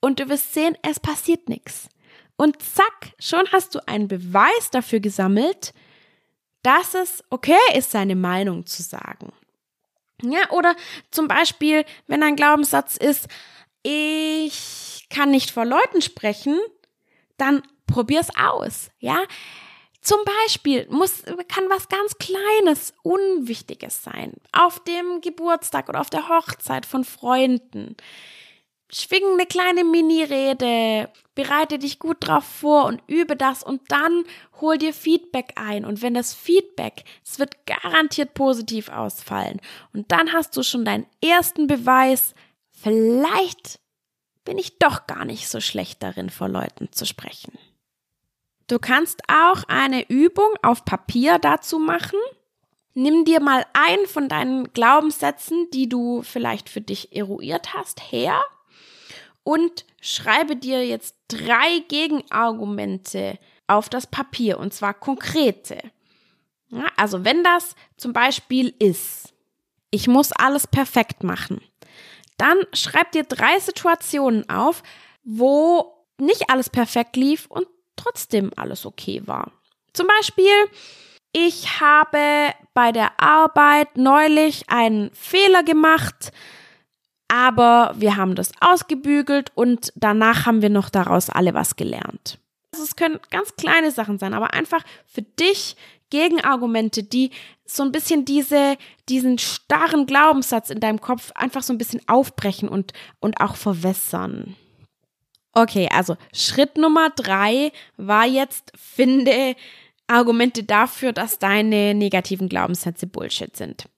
Und 0.00 0.20
du 0.20 0.28
wirst 0.28 0.54
sehen, 0.54 0.76
es 0.82 0.98
passiert 0.98 1.48
nichts. 1.48 1.88
Und 2.36 2.62
zack, 2.62 3.12
schon 3.18 3.46
hast 3.52 3.74
du 3.74 3.86
einen 3.86 4.08
Beweis 4.08 4.70
dafür 4.70 5.00
gesammelt, 5.00 5.74
dass 6.62 6.94
es 6.94 7.22
okay 7.30 7.58
ist, 7.74 7.90
seine 7.90 8.16
Meinung 8.16 8.66
zu 8.66 8.82
sagen. 8.82 9.32
Ja, 10.22 10.50
oder 10.50 10.74
zum 11.10 11.28
Beispiel, 11.28 11.84
wenn 12.06 12.22
ein 12.22 12.36
Glaubenssatz 12.36 12.96
ist, 12.96 13.28
ich 13.82 15.06
kann 15.10 15.30
nicht 15.30 15.50
vor 15.50 15.64
Leuten 15.64 16.02
sprechen, 16.02 16.58
dann 17.36 17.62
probier's 17.86 18.28
aus, 18.36 18.90
ja. 18.98 19.22
Zum 20.00 20.18
Beispiel 20.44 20.86
muss, 20.90 21.22
kann 21.48 21.68
was 21.68 21.88
ganz 21.88 22.16
Kleines, 22.18 22.94
Unwichtiges 23.02 24.02
sein. 24.02 24.32
Auf 24.52 24.82
dem 24.84 25.20
Geburtstag 25.20 25.88
oder 25.88 26.00
auf 26.00 26.10
der 26.10 26.28
Hochzeit 26.28 26.86
von 26.86 27.04
Freunden 27.04 27.96
schwing 28.92 29.22
eine 29.34 29.46
kleine 29.46 29.84
Mini-Rede, 29.84 31.10
bereite 31.34 31.78
dich 31.78 31.98
gut 31.98 32.16
drauf 32.20 32.44
vor 32.44 32.86
und 32.86 33.02
übe 33.06 33.36
das 33.36 33.62
und 33.62 33.80
dann 33.88 34.24
hol 34.60 34.78
dir 34.78 34.92
Feedback 34.92 35.52
ein. 35.56 35.84
Und 35.84 36.02
wenn 36.02 36.14
das 36.14 36.34
Feedback, 36.34 37.04
es 37.24 37.38
wird 37.38 37.66
garantiert 37.66 38.34
positiv 38.34 38.88
ausfallen. 38.88 39.60
Und 39.92 40.10
dann 40.12 40.32
hast 40.32 40.56
du 40.56 40.62
schon 40.62 40.84
deinen 40.84 41.06
ersten 41.24 41.66
Beweis, 41.66 42.34
vielleicht 42.70 43.80
bin 44.44 44.58
ich 44.58 44.78
doch 44.78 45.06
gar 45.06 45.24
nicht 45.24 45.48
so 45.48 45.60
schlecht 45.60 46.02
darin, 46.02 46.30
vor 46.30 46.48
Leuten 46.48 46.90
zu 46.92 47.06
sprechen. 47.06 47.52
Du 48.70 48.78
kannst 48.78 49.22
auch 49.26 49.64
eine 49.66 50.08
Übung 50.08 50.54
auf 50.62 50.84
Papier 50.84 51.40
dazu 51.40 51.80
machen. 51.80 52.20
Nimm 52.94 53.24
dir 53.24 53.40
mal 53.40 53.66
ein 53.72 54.06
von 54.06 54.28
deinen 54.28 54.72
Glaubenssätzen, 54.72 55.68
die 55.72 55.88
du 55.88 56.22
vielleicht 56.22 56.68
für 56.68 56.80
dich 56.80 57.12
eruiert 57.12 57.74
hast, 57.74 58.12
her 58.12 58.40
und 59.42 59.84
schreibe 60.00 60.54
dir 60.54 60.86
jetzt 60.86 61.16
drei 61.26 61.80
Gegenargumente 61.88 63.40
auf 63.66 63.88
das 63.88 64.06
Papier 64.06 64.60
und 64.60 64.72
zwar 64.72 64.94
konkrete. 64.94 65.78
Ja, 66.68 66.86
also 66.96 67.24
wenn 67.24 67.42
das 67.42 67.74
zum 67.96 68.12
Beispiel 68.12 68.72
ist, 68.78 69.34
ich 69.90 70.06
muss 70.06 70.30
alles 70.30 70.68
perfekt 70.68 71.24
machen, 71.24 71.60
dann 72.36 72.56
schreib 72.72 73.10
dir 73.10 73.24
drei 73.24 73.58
Situationen 73.58 74.48
auf, 74.48 74.84
wo 75.24 76.06
nicht 76.18 76.50
alles 76.50 76.70
perfekt 76.70 77.16
lief 77.16 77.46
und 77.46 77.66
trotzdem 78.02 78.50
alles 78.56 78.86
okay 78.86 79.22
war. 79.26 79.52
Zum 79.92 80.06
Beispiel, 80.06 80.52
ich 81.32 81.80
habe 81.80 82.52
bei 82.74 82.92
der 82.92 83.20
Arbeit 83.20 83.96
neulich 83.96 84.68
einen 84.68 85.10
Fehler 85.12 85.62
gemacht, 85.62 86.32
aber 87.28 87.94
wir 87.96 88.16
haben 88.16 88.34
das 88.34 88.52
ausgebügelt 88.60 89.52
und 89.54 89.92
danach 89.94 90.46
haben 90.46 90.62
wir 90.62 90.70
noch 90.70 90.90
daraus 90.90 91.30
alle 91.30 91.54
was 91.54 91.76
gelernt. 91.76 92.38
Also 92.72 92.84
es 92.84 92.96
können 92.96 93.20
ganz 93.30 93.54
kleine 93.56 93.90
Sachen 93.90 94.18
sein, 94.18 94.34
aber 94.34 94.54
einfach 94.54 94.82
für 95.06 95.22
dich 95.22 95.76
Gegenargumente, 96.10 97.04
die 97.04 97.30
so 97.64 97.84
ein 97.84 97.92
bisschen 97.92 98.24
diese, 98.24 98.76
diesen 99.08 99.38
starren 99.38 100.06
Glaubenssatz 100.06 100.70
in 100.70 100.80
deinem 100.80 101.00
Kopf 101.00 101.30
einfach 101.36 101.62
so 101.62 101.72
ein 101.72 101.78
bisschen 101.78 102.00
aufbrechen 102.08 102.68
und, 102.68 102.92
und 103.20 103.40
auch 103.40 103.54
verwässern. 103.54 104.56
Okay, 105.52 105.88
also 105.92 106.16
Schritt 106.32 106.76
Nummer 106.76 107.10
drei 107.10 107.72
war 107.96 108.26
jetzt, 108.26 108.72
finde 108.76 109.56
Argumente 110.06 110.64
dafür, 110.64 111.12
dass 111.12 111.38
deine 111.38 111.94
negativen 111.94 112.48
Glaubenssätze 112.48 113.06
Bullshit 113.06 113.56
sind. 113.56 113.88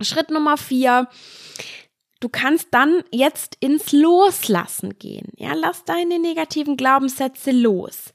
Schritt 0.00 0.30
Nummer 0.30 0.56
vier, 0.56 1.08
Du 2.22 2.28
kannst 2.28 2.68
dann 2.70 3.02
jetzt 3.10 3.56
ins 3.58 3.90
Loslassen 3.90 4.96
gehen. 4.96 5.32
Ja, 5.36 5.54
lass 5.54 5.84
deine 5.84 6.20
negativen 6.20 6.76
Glaubenssätze 6.76 7.50
los. 7.50 8.12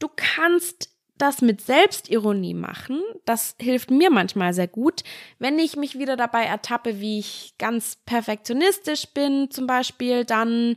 Du 0.00 0.08
kannst 0.14 0.90
das 1.16 1.42
mit 1.42 1.60
Selbstironie 1.60 2.54
machen. 2.54 3.00
Das 3.24 3.54
hilft 3.60 3.92
mir 3.92 4.10
manchmal 4.10 4.52
sehr 4.52 4.66
gut, 4.66 5.04
wenn 5.38 5.60
ich 5.60 5.76
mich 5.76 5.96
wieder 5.96 6.16
dabei 6.16 6.42
ertappe, 6.42 7.00
wie 7.00 7.20
ich 7.20 7.54
ganz 7.56 7.96
perfektionistisch 8.04 9.06
bin, 9.14 9.48
zum 9.52 9.68
Beispiel, 9.68 10.24
dann 10.24 10.76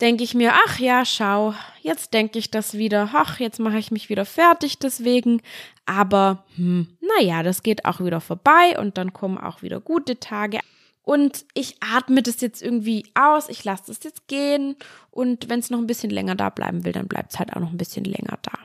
denke 0.00 0.24
ich 0.24 0.34
mir, 0.34 0.52
ach 0.66 0.78
ja, 0.78 1.04
schau, 1.04 1.54
jetzt 1.82 2.12
denke 2.12 2.38
ich 2.38 2.50
das 2.50 2.74
wieder, 2.74 3.10
ach, 3.12 3.40
jetzt 3.40 3.58
mache 3.58 3.78
ich 3.78 3.90
mich 3.90 4.08
wieder 4.08 4.24
fertig 4.24 4.78
deswegen, 4.78 5.42
aber 5.86 6.44
hm, 6.56 6.88
naja, 7.00 7.42
das 7.42 7.62
geht 7.62 7.84
auch 7.84 8.00
wieder 8.00 8.20
vorbei 8.20 8.78
und 8.78 8.98
dann 8.98 9.12
kommen 9.12 9.38
auch 9.38 9.62
wieder 9.62 9.80
gute 9.80 10.20
Tage. 10.20 10.60
Und 11.02 11.44
ich 11.54 11.76
atme 11.80 12.20
das 12.22 12.40
jetzt 12.40 12.62
irgendwie 12.62 13.04
aus, 13.14 13.48
ich 13.48 13.62
lasse 13.62 13.84
das 13.86 14.02
jetzt 14.02 14.26
gehen 14.26 14.74
und 15.10 15.48
wenn 15.48 15.60
es 15.60 15.70
noch 15.70 15.78
ein 15.78 15.86
bisschen 15.86 16.10
länger 16.10 16.34
da 16.34 16.50
bleiben 16.50 16.84
will, 16.84 16.92
dann 16.92 17.06
bleibt 17.06 17.32
es 17.32 17.38
halt 17.38 17.54
auch 17.54 17.60
noch 17.60 17.70
ein 17.70 17.78
bisschen 17.78 18.04
länger 18.04 18.38
da. 18.42 18.58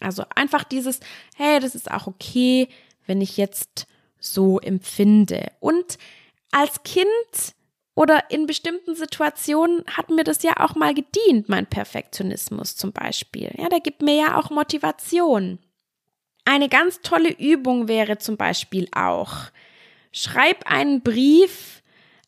Also 0.00 0.24
einfach 0.34 0.62
dieses, 0.64 1.00
hey, 1.36 1.58
das 1.58 1.74
ist 1.74 1.90
auch 1.90 2.06
okay, 2.06 2.68
wenn 3.06 3.22
ich 3.22 3.38
jetzt 3.38 3.86
so 4.18 4.60
empfinde. 4.60 5.50
Und 5.60 5.98
als 6.50 6.82
Kind 6.82 7.06
oder 7.96 8.30
in 8.30 8.46
bestimmten 8.46 8.94
Situationen 8.94 9.82
hat 9.90 10.10
mir 10.10 10.22
das 10.22 10.42
ja 10.42 10.52
auch 10.58 10.76
mal 10.76 10.94
gedient, 10.94 11.48
mein 11.48 11.66
Perfektionismus 11.66 12.76
zum 12.76 12.92
Beispiel. 12.92 13.50
Ja, 13.56 13.68
der 13.70 13.80
gibt 13.80 14.02
mir 14.02 14.14
ja 14.14 14.38
auch 14.38 14.50
Motivation. 14.50 15.58
Eine 16.44 16.68
ganz 16.68 17.00
tolle 17.00 17.30
Übung 17.30 17.88
wäre 17.88 18.18
zum 18.18 18.36
Beispiel 18.36 18.86
auch, 18.94 19.50
schreib 20.12 20.70
einen 20.70 21.00
Brief 21.02 21.82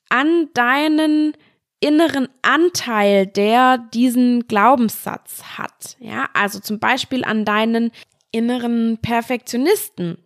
an 0.08 0.48
deinen 0.54 1.34
inneren 1.80 2.28
Anteil, 2.40 3.26
der 3.26 3.78
diesen 3.78 4.48
Glaubenssatz 4.48 5.42
hat. 5.58 5.96
Ja, 6.00 6.30
also 6.32 6.60
zum 6.60 6.80
Beispiel 6.80 7.24
an 7.24 7.44
deinen 7.44 7.92
inneren 8.32 8.98
Perfektionisten 9.02 10.16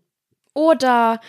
oder 0.54 1.20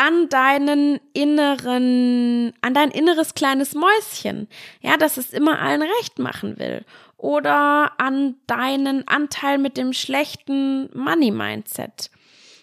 an 0.00 0.30
deinen 0.30 0.98
inneren, 1.12 2.54
an 2.62 2.72
dein 2.72 2.90
inneres 2.90 3.34
kleines 3.34 3.74
Mäuschen, 3.74 4.48
ja, 4.80 4.96
das 4.96 5.18
es 5.18 5.34
immer 5.34 5.58
allen 5.58 5.82
recht 5.82 6.18
machen 6.18 6.58
will. 6.58 6.86
Oder 7.18 8.00
an 8.00 8.36
deinen 8.46 9.06
Anteil 9.06 9.58
mit 9.58 9.76
dem 9.76 9.92
schlechten 9.92 10.88
Money 10.98 11.30
Mindset. 11.30 12.10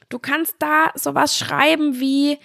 Du 0.09 0.17
kannst 0.17 0.55
da 0.57 0.91
sowas 0.95 1.37
schreiben 1.37 1.99
wie, 1.99 2.39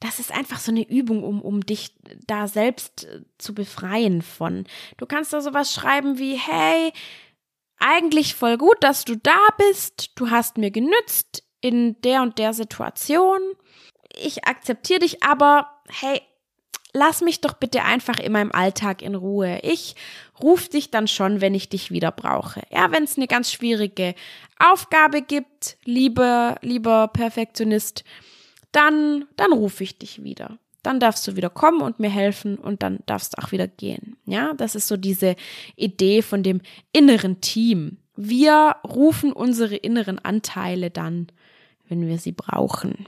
das 0.00 0.20
ist 0.20 0.32
einfach 0.32 0.58
so 0.58 0.72
eine 0.72 0.88
Übung, 0.88 1.22
um, 1.22 1.42
um 1.42 1.60
dich 1.60 1.94
da 2.26 2.48
selbst 2.48 3.04
äh, 3.04 3.20
zu 3.36 3.52
befreien 3.52 4.22
von. 4.22 4.64
Du 4.96 5.04
kannst 5.04 5.34
da 5.34 5.42
sowas 5.42 5.70
schreiben 5.70 6.18
wie, 6.18 6.36
hey, 6.36 6.94
eigentlich 7.78 8.34
voll 8.34 8.56
gut, 8.56 8.78
dass 8.80 9.04
du 9.04 9.18
da 9.18 9.38
bist, 9.58 10.12
du 10.14 10.30
hast 10.30 10.56
mir 10.56 10.70
genützt 10.70 11.44
in 11.60 12.00
der 12.00 12.22
und 12.22 12.38
der 12.38 12.54
Situation. 12.54 13.42
Ich 14.18 14.44
akzeptiere 14.44 15.00
dich, 15.00 15.22
aber 15.22 15.70
hey, 15.88 16.22
lass 16.92 17.20
mich 17.20 17.40
doch 17.40 17.54
bitte 17.54 17.82
einfach 17.84 18.18
in 18.18 18.32
meinem 18.32 18.52
Alltag 18.52 19.02
in 19.02 19.14
Ruhe. 19.14 19.60
Ich 19.62 19.94
ruf 20.42 20.68
dich 20.68 20.90
dann 20.90 21.08
schon, 21.08 21.40
wenn 21.40 21.54
ich 21.54 21.68
dich 21.68 21.90
wieder 21.90 22.10
brauche. 22.10 22.62
Ja, 22.70 22.90
wenn 22.92 23.04
es 23.04 23.16
eine 23.16 23.26
ganz 23.26 23.52
schwierige 23.52 24.14
Aufgabe 24.58 25.22
gibt, 25.22 25.76
lieber, 25.84 26.56
lieber 26.62 27.08
Perfektionist, 27.08 28.04
dann, 28.72 29.26
dann 29.36 29.52
rufe 29.52 29.84
ich 29.84 29.98
dich 29.98 30.22
wieder. 30.22 30.58
Dann 30.82 31.00
darfst 31.00 31.26
du 31.28 31.36
wieder 31.36 31.50
kommen 31.50 31.82
und 31.82 32.00
mir 32.00 32.08
helfen 32.08 32.56
und 32.56 32.82
dann 32.82 33.00
darfst 33.06 33.34
du 33.34 33.42
auch 33.42 33.52
wieder 33.52 33.68
gehen. 33.68 34.16
Ja, 34.24 34.54
das 34.54 34.74
ist 34.74 34.88
so 34.88 34.96
diese 34.96 35.36
Idee 35.76 36.22
von 36.22 36.42
dem 36.42 36.62
inneren 36.92 37.40
Team. 37.40 37.98
Wir 38.16 38.76
rufen 38.86 39.32
unsere 39.32 39.76
inneren 39.76 40.18
Anteile 40.18 40.90
dann, 40.90 41.26
wenn 41.88 42.06
wir 42.06 42.18
sie 42.18 42.32
brauchen. 42.32 43.06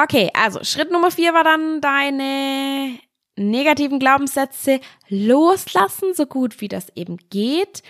Okay, 0.00 0.30
also 0.32 0.62
Schritt 0.62 0.92
Nummer 0.92 1.10
vier 1.10 1.34
war 1.34 1.42
dann 1.42 1.80
deine 1.80 3.00
negativen 3.34 3.98
Glaubenssätze 3.98 4.78
loslassen, 5.08 6.14
so 6.14 6.26
gut 6.26 6.60
wie 6.60 6.68
das 6.68 6.88
eben 6.94 7.16
geht. 7.30 7.82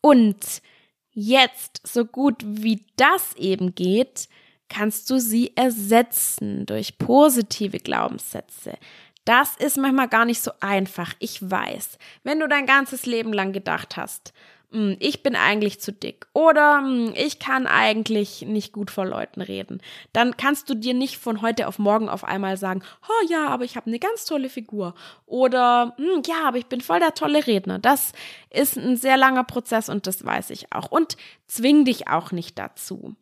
Und 0.00 0.62
jetzt, 1.10 1.82
so 1.86 2.06
gut 2.06 2.36
wie 2.42 2.86
das 2.96 3.36
eben 3.36 3.74
geht, 3.74 4.28
kannst 4.70 5.10
du 5.10 5.18
sie 5.18 5.54
ersetzen 5.54 6.64
durch 6.64 6.96
positive 6.96 7.78
Glaubenssätze. 7.78 8.78
Das 9.26 9.54
ist 9.56 9.76
manchmal 9.76 10.08
gar 10.08 10.24
nicht 10.24 10.40
so 10.40 10.52
einfach. 10.60 11.12
Ich 11.18 11.42
weiß, 11.42 11.98
wenn 12.22 12.40
du 12.40 12.48
dein 12.48 12.64
ganzes 12.64 13.04
Leben 13.04 13.34
lang 13.34 13.52
gedacht 13.52 13.98
hast, 13.98 14.32
ich 14.72 15.22
bin 15.22 15.34
eigentlich 15.34 15.80
zu 15.80 15.92
dick. 15.92 16.26
Oder 16.32 16.78
hm, 16.78 17.12
ich 17.16 17.38
kann 17.38 17.66
eigentlich 17.66 18.42
nicht 18.42 18.72
gut 18.72 18.90
vor 18.90 19.04
Leuten 19.04 19.40
reden, 19.40 19.82
dann 20.12 20.36
kannst 20.36 20.70
du 20.70 20.74
dir 20.74 20.94
nicht 20.94 21.18
von 21.18 21.42
heute 21.42 21.66
auf 21.66 21.78
morgen 21.78 22.08
auf 22.08 22.24
einmal 22.24 22.56
sagen, 22.56 22.82
oh 23.08 23.28
ja, 23.28 23.48
aber 23.48 23.64
ich 23.64 23.76
habe 23.76 23.86
eine 23.86 23.98
ganz 23.98 24.24
tolle 24.24 24.48
Figur. 24.48 24.94
Oder 25.26 25.94
hm, 25.96 26.22
ja, 26.26 26.46
aber 26.46 26.58
ich 26.58 26.66
bin 26.66 26.80
voll 26.80 27.00
der 27.00 27.14
tolle 27.14 27.46
Redner. 27.46 27.78
Das 27.78 28.12
ist 28.50 28.76
ein 28.76 28.96
sehr 28.96 29.16
langer 29.16 29.44
Prozess 29.44 29.88
und 29.88 30.06
das 30.06 30.24
weiß 30.24 30.50
ich 30.50 30.72
auch. 30.72 30.90
Und 30.90 31.16
zwing 31.46 31.84
dich 31.84 32.08
auch 32.08 32.30
nicht 32.30 32.58
dazu. 32.58 33.16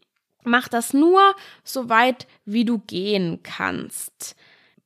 Mach 0.44 0.68
das 0.68 0.92
nur 0.92 1.34
so 1.64 1.88
weit, 1.88 2.26
wie 2.44 2.64
du 2.64 2.78
gehen 2.78 3.40
kannst 3.42 4.36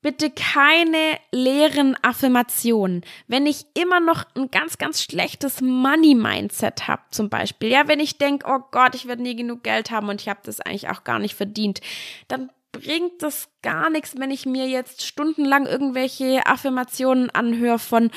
bitte 0.02 0.30
keine 0.30 1.18
leeren 1.30 1.96
Affirmationen. 2.02 3.02
Wenn 3.28 3.46
ich 3.46 3.64
immer 3.74 4.00
noch 4.00 4.24
ein 4.34 4.50
ganz, 4.50 4.76
ganz 4.76 5.02
schlechtes 5.02 5.60
Money-Mindset 5.60 6.88
habe, 6.88 7.02
zum 7.10 7.30
Beispiel, 7.30 7.70
ja, 7.70 7.88
wenn 7.88 8.00
ich 8.00 8.18
denke, 8.18 8.46
oh 8.48 8.60
Gott, 8.72 8.94
ich 8.94 9.06
werde 9.06 9.22
nie 9.22 9.36
genug 9.36 9.62
Geld 9.62 9.90
haben 9.90 10.08
und 10.08 10.20
ich 10.20 10.28
habe 10.28 10.40
das 10.42 10.60
eigentlich 10.60 10.88
auch 10.88 11.04
gar 11.04 11.20
nicht 11.20 11.34
verdient, 11.34 11.80
dann 12.28 12.50
bringt 12.72 13.22
das 13.22 13.48
gar 13.62 13.90
nichts, 13.90 14.14
wenn 14.18 14.30
ich 14.30 14.44
mir 14.44 14.66
jetzt 14.66 15.06
stundenlang 15.06 15.66
irgendwelche 15.66 16.46
Affirmationen 16.46 17.30
anhöre 17.30 17.78
von 17.78 18.10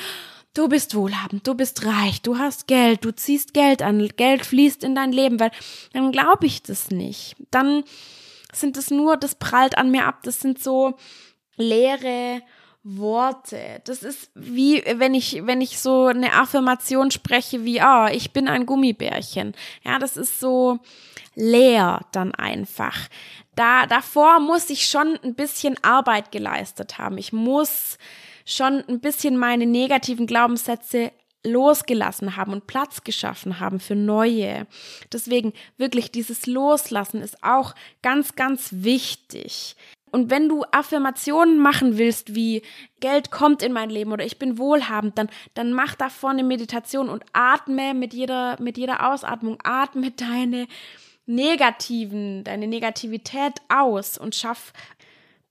Du 0.54 0.68
bist 0.68 0.94
wohlhabend, 0.94 1.46
du 1.46 1.54
bist 1.54 1.84
reich, 1.84 2.22
du 2.22 2.38
hast 2.38 2.66
Geld, 2.66 3.04
du 3.04 3.14
ziehst 3.14 3.52
Geld 3.52 3.82
an, 3.82 4.08
Geld 4.16 4.46
fließt 4.46 4.84
in 4.84 4.94
dein 4.94 5.12
Leben, 5.12 5.38
weil 5.38 5.50
dann 5.92 6.12
glaube 6.12 6.46
ich 6.46 6.62
das 6.62 6.90
nicht. 6.90 7.36
Dann 7.50 7.84
sind 8.54 8.78
es 8.78 8.90
nur, 8.90 9.18
das 9.18 9.34
prallt 9.34 9.76
an 9.76 9.90
mir 9.90 10.06
ab, 10.06 10.22
das 10.22 10.40
sind 10.40 10.58
so, 10.58 10.96
leere 11.56 12.42
Worte. 12.82 13.80
Das 13.84 14.04
ist 14.04 14.30
wie 14.34 14.82
wenn 14.86 15.12
ich 15.12 15.44
wenn 15.44 15.60
ich 15.60 15.80
so 15.80 16.06
eine 16.06 16.34
Affirmation 16.34 17.10
spreche 17.10 17.64
wie 17.64 17.80
ah, 17.80 18.10
ich 18.12 18.32
bin 18.32 18.46
ein 18.46 18.64
Gummibärchen. 18.64 19.54
Ja, 19.84 19.98
das 19.98 20.16
ist 20.16 20.38
so 20.38 20.78
leer 21.34 22.00
dann 22.12 22.32
einfach. 22.34 22.96
Da 23.56 23.86
davor 23.86 24.38
muss 24.38 24.70
ich 24.70 24.86
schon 24.86 25.18
ein 25.24 25.34
bisschen 25.34 25.76
Arbeit 25.82 26.30
geleistet 26.30 26.98
haben. 26.98 27.18
Ich 27.18 27.32
muss 27.32 27.98
schon 28.44 28.84
ein 28.88 29.00
bisschen 29.00 29.36
meine 29.36 29.66
negativen 29.66 30.28
Glaubenssätze 30.28 31.10
losgelassen 31.46 32.36
haben 32.36 32.52
und 32.52 32.66
Platz 32.66 33.04
geschaffen 33.04 33.60
haben 33.60 33.80
für 33.80 33.94
neue. 33.94 34.66
Deswegen 35.12 35.52
wirklich 35.76 36.10
dieses 36.10 36.46
Loslassen 36.46 37.22
ist 37.22 37.42
auch 37.42 37.74
ganz, 38.02 38.34
ganz 38.34 38.68
wichtig. 38.72 39.76
Und 40.16 40.30
wenn 40.30 40.48
du 40.48 40.64
Affirmationen 40.72 41.58
machen 41.58 41.98
willst, 41.98 42.34
wie 42.34 42.62
Geld 43.00 43.30
kommt 43.30 43.62
in 43.62 43.74
mein 43.74 43.90
Leben 43.90 44.12
oder 44.12 44.24
ich 44.24 44.38
bin 44.38 44.56
wohlhabend, 44.56 45.18
dann, 45.18 45.28
dann 45.52 45.74
mach 45.74 45.94
davor 45.94 46.30
eine 46.30 46.42
Meditation 46.42 47.10
und 47.10 47.22
atme 47.34 47.92
mit 47.92 48.14
jeder, 48.14 48.56
mit 48.58 48.78
jeder 48.78 49.12
Ausatmung, 49.12 49.58
atme 49.62 50.10
deine 50.16 50.68
negativen, 51.26 52.44
deine 52.44 52.66
Negativität 52.66 53.60
aus 53.68 54.16
und 54.16 54.34
schaff 54.34 54.72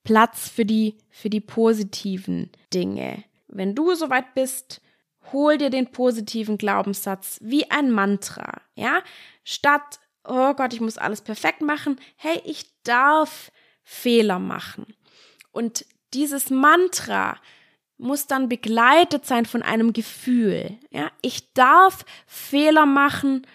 Platz 0.03 0.49
für 0.49 0.65
die, 0.65 0.97
für 1.11 1.29
die 1.29 1.41
positiven 1.41 2.49
Dinge. 2.73 3.23
Wenn 3.47 3.75
du 3.75 3.93
soweit 3.93 4.33
bist, 4.33 4.81
hol 5.31 5.59
dir 5.59 5.69
den 5.69 5.91
positiven 5.91 6.57
Glaubenssatz 6.57 7.37
wie 7.39 7.69
ein 7.69 7.91
Mantra, 7.91 8.61
ja? 8.73 9.03
Statt, 9.43 9.99
oh 10.23 10.55
Gott, 10.55 10.73
ich 10.73 10.81
muss 10.81 10.97
alles 10.97 11.21
perfekt 11.21 11.61
machen, 11.61 11.97
hey, 12.15 12.41
ich 12.45 12.65
darf 12.81 13.51
Fehler 13.85 14.39
machen. 14.39 14.85
Und 15.51 15.85
dieses 16.13 16.49
Mantra 16.49 17.37
muss 17.97 18.27
dann 18.27 18.49
begleitet 18.49 19.25
sein 19.25 19.45
von 19.45 19.61
einem 19.61 19.93
Gefühl. 19.93 20.77
Ja, 20.91 21.11
ich 21.21 21.53
darf 21.53 22.03
Fehler 22.27 22.85
machen 22.85 23.47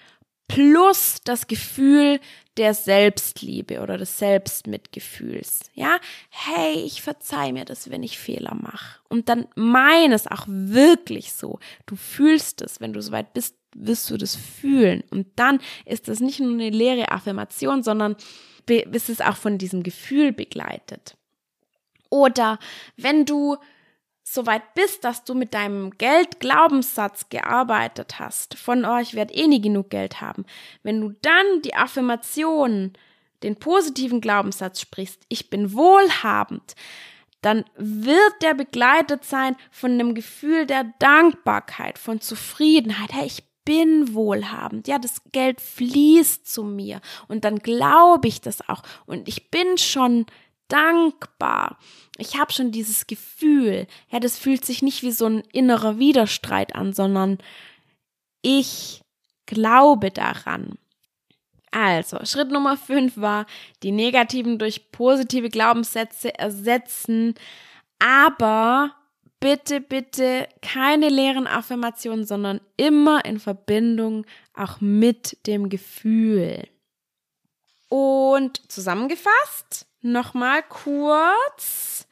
plus 0.48 1.18
das 1.24 1.46
Gefühl 1.46 2.18
der 2.56 2.74
Selbstliebe 2.74 3.80
oder 3.80 3.96
des 3.98 4.18
Selbstmitgefühls. 4.18 5.70
Ja, 5.74 5.98
hey, 6.30 6.82
ich 6.84 7.02
verzeih 7.02 7.52
mir 7.52 7.64
das, 7.64 7.90
wenn 7.90 8.02
ich 8.02 8.18
Fehler 8.18 8.54
mache. 8.54 8.98
Und 9.08 9.28
dann 9.28 9.46
meine 9.54 10.14
es 10.14 10.26
auch 10.26 10.44
wirklich 10.48 11.32
so. 11.32 11.58
Du 11.86 11.96
fühlst 11.96 12.62
es, 12.62 12.80
wenn 12.80 12.92
du 12.92 13.00
soweit 13.00 13.32
bist, 13.32 13.56
wirst 13.74 14.10
du 14.10 14.16
das 14.16 14.34
fühlen. 14.34 15.04
Und 15.10 15.28
dann 15.36 15.60
ist 15.84 16.08
das 16.08 16.20
nicht 16.20 16.40
nur 16.40 16.52
eine 16.52 16.70
leere 16.70 17.12
Affirmation, 17.12 17.82
sondern 17.82 18.16
ist 18.70 19.08
es 19.08 19.20
auch 19.20 19.36
von 19.36 19.58
diesem 19.58 19.82
Gefühl 19.82 20.32
begleitet. 20.32 21.16
Oder 22.08 22.58
wenn 22.96 23.24
du 23.24 23.56
so 24.22 24.46
weit 24.46 24.74
bist, 24.74 25.04
dass 25.04 25.24
du 25.24 25.34
mit 25.34 25.54
deinem 25.54 25.90
Geld-Glaubenssatz 25.90 27.28
gearbeitet 27.28 28.18
hast, 28.18 28.56
von 28.56 28.84
oh, 28.84 28.98
ich 28.98 29.14
werde 29.14 29.34
eh 29.34 29.46
nie 29.46 29.60
genug 29.60 29.90
Geld 29.90 30.20
haben, 30.20 30.44
wenn 30.82 31.00
du 31.00 31.10
dann 31.22 31.62
die 31.64 31.74
Affirmation, 31.74 32.92
den 33.42 33.56
positiven 33.56 34.20
Glaubenssatz 34.20 34.80
sprichst, 34.80 35.24
ich 35.28 35.50
bin 35.50 35.72
wohlhabend, 35.72 36.74
dann 37.42 37.64
wird 37.76 38.42
der 38.42 38.54
begleitet 38.54 39.24
sein 39.24 39.56
von 39.70 39.92
einem 39.92 40.14
Gefühl 40.14 40.66
der 40.66 40.92
Dankbarkeit, 40.98 41.98
von 41.98 42.20
Zufriedenheit. 42.20 43.12
Hey, 43.12 43.26
ich 43.26 43.49
bin 43.64 44.14
wohlhabend. 44.14 44.88
Ja, 44.88 44.98
das 44.98 45.22
Geld 45.32 45.60
fließt 45.60 46.46
zu 46.46 46.64
mir 46.64 47.00
und 47.28 47.44
dann 47.44 47.58
glaube 47.58 48.28
ich 48.28 48.40
das 48.40 48.68
auch 48.68 48.82
und 49.06 49.28
ich 49.28 49.50
bin 49.50 49.78
schon 49.78 50.26
dankbar. 50.68 51.78
Ich 52.16 52.38
habe 52.38 52.52
schon 52.52 52.70
dieses 52.70 53.06
Gefühl. 53.06 53.86
Ja, 54.10 54.20
das 54.20 54.38
fühlt 54.38 54.64
sich 54.64 54.82
nicht 54.82 55.02
wie 55.02 55.10
so 55.10 55.26
ein 55.26 55.42
innerer 55.52 55.98
Widerstreit 55.98 56.74
an, 56.74 56.92
sondern 56.92 57.38
ich 58.42 59.02
glaube 59.46 60.10
daran. 60.10 60.78
Also, 61.72 62.18
Schritt 62.24 62.50
Nummer 62.50 62.76
5 62.76 63.16
war, 63.16 63.46
die 63.82 63.92
negativen 63.92 64.58
durch 64.58 64.90
positive 64.90 65.50
Glaubenssätze 65.50 66.36
ersetzen, 66.36 67.34
aber 68.00 68.94
bitte, 69.40 69.80
bitte 69.80 70.48
keine 70.62 71.08
leeren 71.08 71.46
Affirmationen, 71.46 72.24
sondern 72.24 72.60
immer 72.76 73.24
in 73.24 73.40
Verbindung 73.40 74.26
auch 74.54 74.80
mit 74.80 75.46
dem 75.46 75.68
Gefühl. 75.68 76.68
Und 77.88 78.70
zusammengefasst, 78.70 79.86
nochmal 80.02 80.62
kurz. 80.62 82.06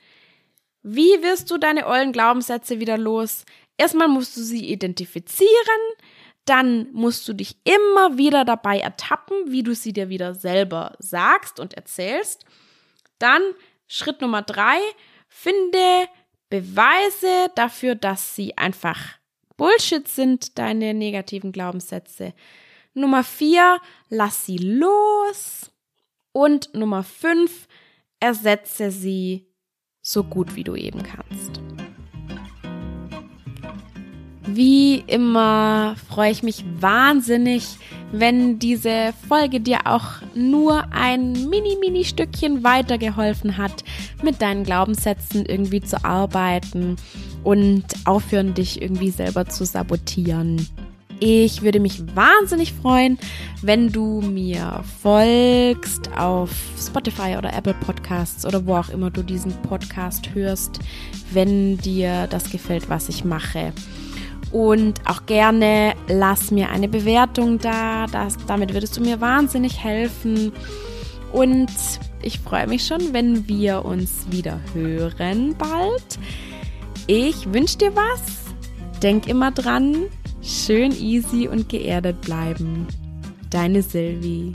Wie 0.83 1.23
wirst 1.23 1.51
du 1.51 1.59
deine 1.59 1.87
ollen 1.87 2.13
Glaubenssätze 2.13 2.81
wieder 2.81 2.99
los? 2.99 3.45
Erstmal 3.77 4.09
musst 4.09 4.37
du 4.37 4.41
sie 4.41 4.67
identifizieren, 4.71 5.49
dann 6.47 6.89
musst 6.93 7.29
du 7.29 7.35
dich 7.35 7.59
immer 7.65 8.17
wieder 8.17 8.45
dabei 8.45 8.81
ertappen, 8.81 9.37
wie 9.53 9.63
du 9.63 9.75
sie 9.75 9.93
dir 9.93 10.09
wieder 10.09 10.35
selber 10.35 10.97
sagst 10.99 11.61
und 11.61 11.75
erzählst. 11.75 12.45
Dann 13.19 13.43
Schritt 13.87 14.21
Nummer 14.21 14.43
drei, 14.43 14.79
finde 15.29 16.09
Beweise 16.51 17.51
dafür, 17.55 17.95
dass 17.95 18.35
sie 18.35 18.57
einfach 18.57 19.19
Bullshit 19.57 20.09
sind, 20.09 20.59
deine 20.59 20.95
negativen 20.95 21.53
Glaubenssätze. 21.53 22.33
Nummer 22.95 23.25
vier, 23.25 23.81
lass 24.09 24.47
sie 24.47 24.57
los. 24.57 25.71
Und 26.33 26.75
Nummer 26.75 27.03
fünf, 27.03 27.67
ersetze 28.21 28.91
sie 28.91 29.47
so 30.01 30.25
gut 30.25 30.57
wie 30.57 30.65
du 30.65 30.75
eben 30.75 31.03
kannst. 31.03 31.61
Wie 34.55 35.05
immer 35.07 35.95
freue 36.09 36.31
ich 36.31 36.43
mich 36.43 36.65
wahnsinnig, 36.81 37.67
wenn 38.13 38.59
diese 38.59 39.13
Folge 39.29 39.61
dir 39.61 39.81
auch 39.85 40.23
nur 40.35 40.85
ein 40.93 41.33
mini, 41.51 41.77
mini 41.81 42.05
Stückchen 42.05 42.65
weitergeholfen 42.65 43.59
hat, 43.59 43.85
mit 44.23 44.41
deinen 44.41 44.65
Glaubenssätzen 44.65 45.45
irgendwie 45.45 45.83
zu 45.83 46.03
arbeiten 46.03 46.97
und 47.45 47.85
aufhören, 48.07 48.55
dich 48.55 48.81
irgendwie 48.81 49.11
selber 49.11 49.47
zu 49.47 49.67
sabotieren. 49.67 50.67
Ich 51.21 51.63
würde 51.63 51.81
mich 51.81 52.01
wahnsinnig 52.15 52.73
freuen, 52.73 53.19
wenn 53.61 53.91
du 53.91 54.23
mir 54.23 54.85
folgst 55.03 56.11
auf 56.17 56.51
Spotify 56.79 57.37
oder 57.37 57.53
Apple 57.53 57.75
Podcasts 57.75 58.47
oder 58.47 58.65
wo 58.65 58.77
auch 58.77 58.89
immer 58.89 59.11
du 59.11 59.23
diesen 59.23 59.53
Podcast 59.63 60.33
hörst, 60.35 60.79
wenn 61.33 61.77
dir 61.79 62.29
das 62.29 62.51
gefällt, 62.51 62.89
was 62.89 63.09
ich 63.09 63.25
mache. 63.25 63.73
Und 64.51 65.01
auch 65.05 65.27
gerne 65.27 65.95
lass 66.09 66.51
mir 66.51 66.71
eine 66.71 66.89
Bewertung 66.89 67.59
da. 67.59 68.07
Das, 68.07 68.37
damit 68.47 68.73
würdest 68.73 68.97
du 68.97 69.01
mir 69.01 69.21
wahnsinnig 69.21 69.83
helfen. 69.83 70.53
Und 71.33 71.71
ich 72.23 72.39
freue 72.41 72.67
mich 72.67 72.87
schon, 72.87 73.13
wenn 73.13 73.47
wir 73.49 73.85
uns 73.85 74.27
wieder 74.31 74.61
hören 74.73 75.55
bald. 75.57 76.19
Ich 77.07 77.53
wünsche 77.53 77.79
dir 77.79 77.95
was. 77.95 78.23
Denk 79.03 79.29
immer 79.29 79.51
dran, 79.51 80.07
schön 80.43 80.93
easy 80.93 81.47
und 81.49 81.69
geerdet 81.69 82.21
bleiben. 82.23 82.87
Deine 83.51 83.83
Sylvie. 83.83 84.53